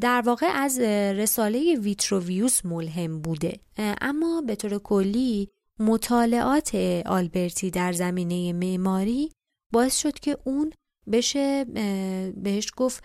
در 0.00 0.22
واقع 0.26 0.46
از 0.46 0.80
رساله 1.18 1.74
ویتروویوس 1.74 2.66
ملهم 2.66 3.20
بوده 3.20 3.60
اما 3.78 4.42
به 4.46 4.54
طور 4.54 4.78
کلی 4.78 5.48
مطالعات 5.80 6.74
آلبرتی 7.06 7.70
در 7.70 7.92
زمینه 7.92 8.52
معماری 8.52 9.32
باعث 9.72 9.96
شد 9.96 10.18
که 10.18 10.38
اون 10.44 10.72
بشه 11.12 11.64
بهش 12.36 12.72
گفت 12.76 13.04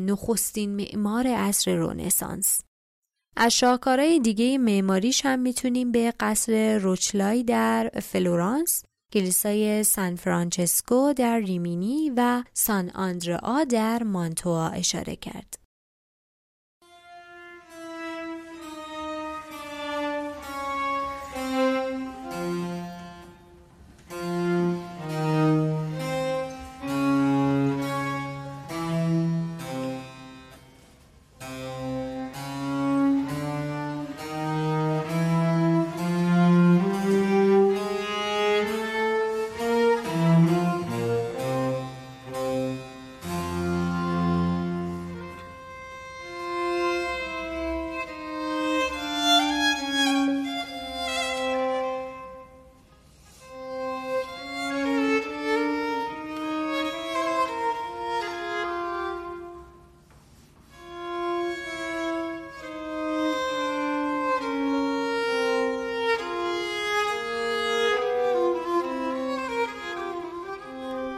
نخستین 0.00 0.76
معمار 0.76 1.26
عصر 1.26 1.74
رنسانس 1.74 2.60
از 3.36 3.52
شاهکارهای 3.52 4.20
دیگه 4.20 4.58
معماریش 4.58 5.26
هم 5.26 5.38
می‌تونیم 5.38 5.92
به 5.92 6.14
قصر 6.20 6.78
روچلای 6.78 7.42
در 7.42 7.90
فلورانس 8.02 8.84
کلیسای 9.12 9.84
سان 9.84 10.16
فرانچسکو 10.16 11.12
در 11.12 11.38
ریمینی 11.38 12.12
و 12.16 12.44
سان 12.54 12.90
آندرا 12.90 13.64
در 13.64 14.02
مانتوا 14.02 14.68
اشاره 14.68 15.16
کرد. 15.16 15.65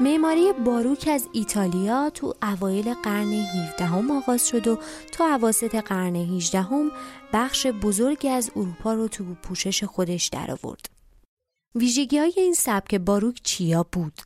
معماری 0.00 0.52
باروک 0.52 1.08
از 1.12 1.28
ایتالیا 1.32 2.11
تو 2.11 2.34
اوایل 2.42 2.94
قرن 2.94 3.32
17 3.32 3.84
هم 3.84 4.11
آغاز 4.11 4.48
شد 4.48 4.68
و 4.68 4.78
تا 5.12 5.26
عواسط 5.26 5.74
قرن 5.74 6.16
18 6.16 6.62
هم 6.62 6.90
بخش 7.32 7.66
بزرگی 7.66 8.28
از 8.28 8.50
اروپا 8.56 8.92
رو 8.94 9.08
تو 9.08 9.24
پوشش 9.34 9.84
خودش 9.84 10.26
درآورد. 10.28 10.90
ویژگی 11.74 12.18
های 12.18 12.32
این 12.37 12.54
سبک 12.54 12.94
باروک 12.94 13.40
چیا 13.42 13.87
بود؟ 13.92 14.20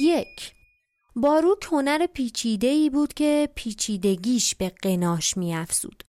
یک 0.00 0.52
باروک 1.16 1.68
هنر 1.72 2.06
پیچیده 2.06 2.66
ای 2.66 2.90
بود 2.90 3.14
که 3.14 3.48
پیچیدگیش 3.54 4.54
به 4.54 4.72
قناش 4.82 5.34
افزود. 5.38 6.02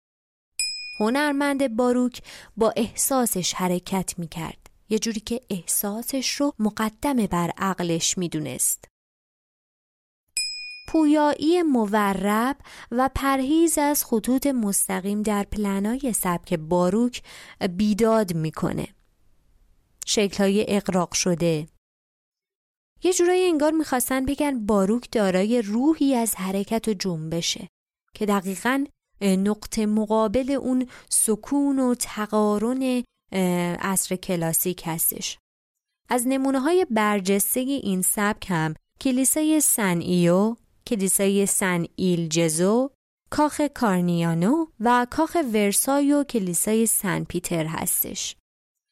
هنرمند 1.01 1.77
باروک 1.77 2.23
با 2.57 2.73
احساسش 2.77 3.55
حرکت 3.55 4.15
می 4.19 4.29
کرد. 4.29 4.68
یه 4.91 4.99
جوری 4.99 5.21
که 5.21 5.41
احساسش 5.51 6.31
رو 6.31 6.53
مقدمه 6.59 7.27
بر 7.27 7.51
عقلش 7.57 8.19
می‌دونست. 8.19 8.85
پویایی 10.89 11.63
مورب 11.63 12.57
و 12.91 13.11
پرهیز 13.15 13.79
از 13.79 14.05
خطوط 14.05 14.47
مستقیم 14.47 15.23
در 15.23 15.45
پلنای 15.45 16.13
سبک 16.13 16.55
باروک 16.55 17.23
بیداد 17.77 18.35
می‌کنه. 18.35 18.89
شکلهای 20.07 20.65
اقراق 20.69 21.15
شده. 21.15 21.67
یه 23.03 23.13
جورایی 23.13 23.47
انگار 23.47 23.73
می‌خواستن 23.73 24.27
بگن 24.27 24.67
باروک 24.67 25.11
دارای 25.13 25.63
روحی 25.63 26.15
از 26.15 26.35
حرکت 26.35 26.89
و 26.89 26.93
جنبشه 26.93 27.69
که 28.15 28.27
دقیقا 28.27 28.85
نقطه 29.21 29.87
مقابل 29.87 30.51
اون 30.51 30.89
سکون 31.09 31.79
و 31.79 31.95
تقارن 31.95 33.05
عصر 33.81 34.17
کلاسیک 34.17 34.83
هستش 34.87 35.39
از 36.09 36.27
نمونه 36.27 36.61
های 36.61 36.87
برجسته 36.91 37.61
این 37.61 38.03
سبک 38.03 38.47
هم 38.51 38.75
کلیسای 39.01 39.61
سن 39.61 40.01
ایو، 40.01 40.57
کلیسای 40.87 41.47
سن 41.47 41.85
ایل 41.97 42.29
جزو، 42.29 42.91
کاخ 43.31 43.61
کارینیانو 43.61 44.67
و 44.81 45.07
کاخ 45.11 45.37
ورسای 45.55 46.13
و 46.13 46.25
کلیسای 46.25 46.87
سن 46.87 47.25
پیتر 47.25 47.67
هستش. 47.67 48.37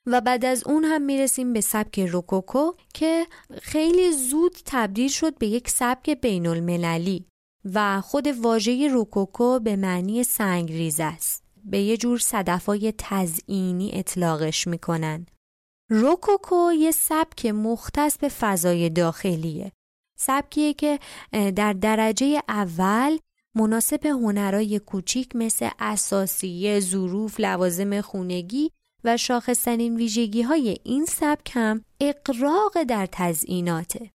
و 0.06 0.20
بعد 0.20 0.44
از 0.44 0.66
اون 0.66 0.84
هم 0.84 1.02
می‌رسیم 1.02 1.52
به 1.52 1.60
سبک 1.60 2.00
روکوکو 2.00 2.72
که 2.94 3.26
خیلی 3.62 4.12
زود 4.12 4.56
تبدیل 4.64 5.08
شد 5.08 5.38
به 5.38 5.46
یک 5.46 5.70
سبک 5.70 6.10
بین 6.10 6.46
المللی 6.46 7.26
و 7.64 8.00
خود 8.00 8.26
واژه 8.26 8.88
روکوکو 8.88 9.60
به 9.60 9.76
معنی 9.76 10.24
سنگریزه 10.24 11.00
است. 11.00 11.45
به 11.66 11.78
یه 11.78 11.96
جور 11.96 12.18
صدفای 12.18 12.92
تزئینی 12.98 13.90
اطلاقش 13.94 14.66
می‌کنن. 14.66 15.26
روکوکو 15.90 16.72
یه 16.72 16.90
سبک 16.90 17.46
مختص 17.46 18.18
به 18.18 18.28
فضای 18.28 18.90
داخلیه. 18.90 19.72
سبکیه 20.18 20.74
که 20.74 20.98
در 21.32 21.72
درجه 21.72 22.42
اول 22.48 23.18
مناسب 23.54 24.06
هنرای 24.06 24.78
کوچیک 24.78 25.36
مثل 25.36 25.68
اساسیه، 25.78 26.80
ظروف، 26.80 27.40
لوازم 27.40 28.00
خونگی 28.00 28.70
و 29.04 29.16
شاخصترین 29.16 29.96
ویژگی 29.96 30.42
های 30.42 30.78
این 30.84 31.04
سبک 31.04 31.50
هم 31.54 31.84
اقراق 32.00 32.82
در 32.82 33.08
تزئیناته. 33.12 34.10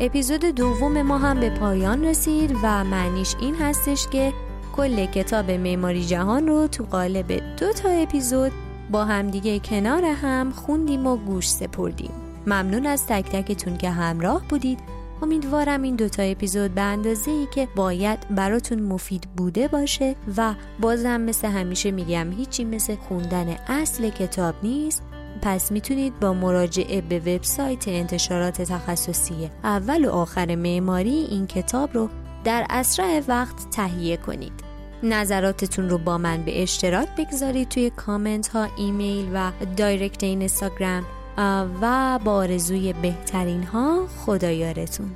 اپیزود 0.00 0.40
دوم 0.44 1.02
ما 1.02 1.18
هم 1.18 1.40
به 1.40 1.50
پایان 1.50 2.04
رسید 2.04 2.56
و 2.62 2.84
معنیش 2.84 3.34
این 3.40 3.54
هستش 3.54 4.08
که 4.08 4.32
کل 4.76 5.06
کتاب 5.06 5.50
معماری 5.50 6.04
جهان 6.04 6.46
رو 6.46 6.66
تو 6.66 6.84
قالب 6.84 7.32
دو 7.56 7.72
تا 7.72 7.88
اپیزود 7.88 8.52
با 8.90 9.04
همدیگه 9.04 9.58
کنار 9.58 10.04
هم 10.04 10.50
خوندیم 10.50 11.06
و 11.06 11.16
گوش 11.16 11.50
سپردیم. 11.50 12.10
ممنون 12.46 12.86
از 12.86 13.06
تک 13.06 13.24
تکتون 13.24 13.76
که 13.76 13.90
همراه 13.90 14.42
بودید. 14.48 14.78
امیدوارم 15.22 15.82
این 15.82 15.96
دوتا 15.96 16.22
اپیزود 16.22 16.74
به 16.74 16.80
اندازه 16.80 17.30
ای 17.30 17.46
که 17.54 17.68
باید 17.76 18.18
براتون 18.30 18.82
مفید 18.82 19.28
بوده 19.36 19.68
باشه 19.68 20.14
و 20.36 20.54
بازم 20.80 21.20
مثل 21.20 21.48
همیشه 21.48 21.90
میگم 21.90 22.32
هیچی 22.32 22.64
مثل 22.64 22.94
خوندن 22.94 23.56
اصل 23.68 24.10
کتاب 24.10 24.54
نیست. 24.62 25.02
پس 25.42 25.72
می‌تونید 25.72 26.20
با 26.20 26.32
مراجعه 26.32 27.00
به 27.00 27.18
وبسایت 27.18 27.88
انتشارات 27.88 28.62
تخصصی 28.62 29.50
اول 29.64 30.04
و 30.04 30.10
آخر 30.10 30.54
معماری 30.54 31.26
این 31.30 31.46
کتاب 31.46 31.94
رو 31.94 32.08
در 32.44 32.66
اسرع 32.70 33.22
وقت 33.28 33.70
تهیه 33.70 34.16
کنید. 34.16 34.52
نظراتتون 35.02 35.88
رو 35.88 35.98
با 35.98 36.18
من 36.18 36.42
به 36.42 36.62
اشتراک 36.62 37.08
بگذارید 37.18 37.68
توی 37.68 37.90
کامنت 37.90 38.48
ها، 38.48 38.68
ایمیل 38.76 39.30
و 39.34 39.52
دایرکت 39.76 40.24
اینستاگرام 40.24 41.04
و 41.82 42.18
با 42.24 42.32
آرزوی 42.32 42.92
بهترین 42.92 43.62
ها 43.62 44.06
خدایارتون. 44.06 45.10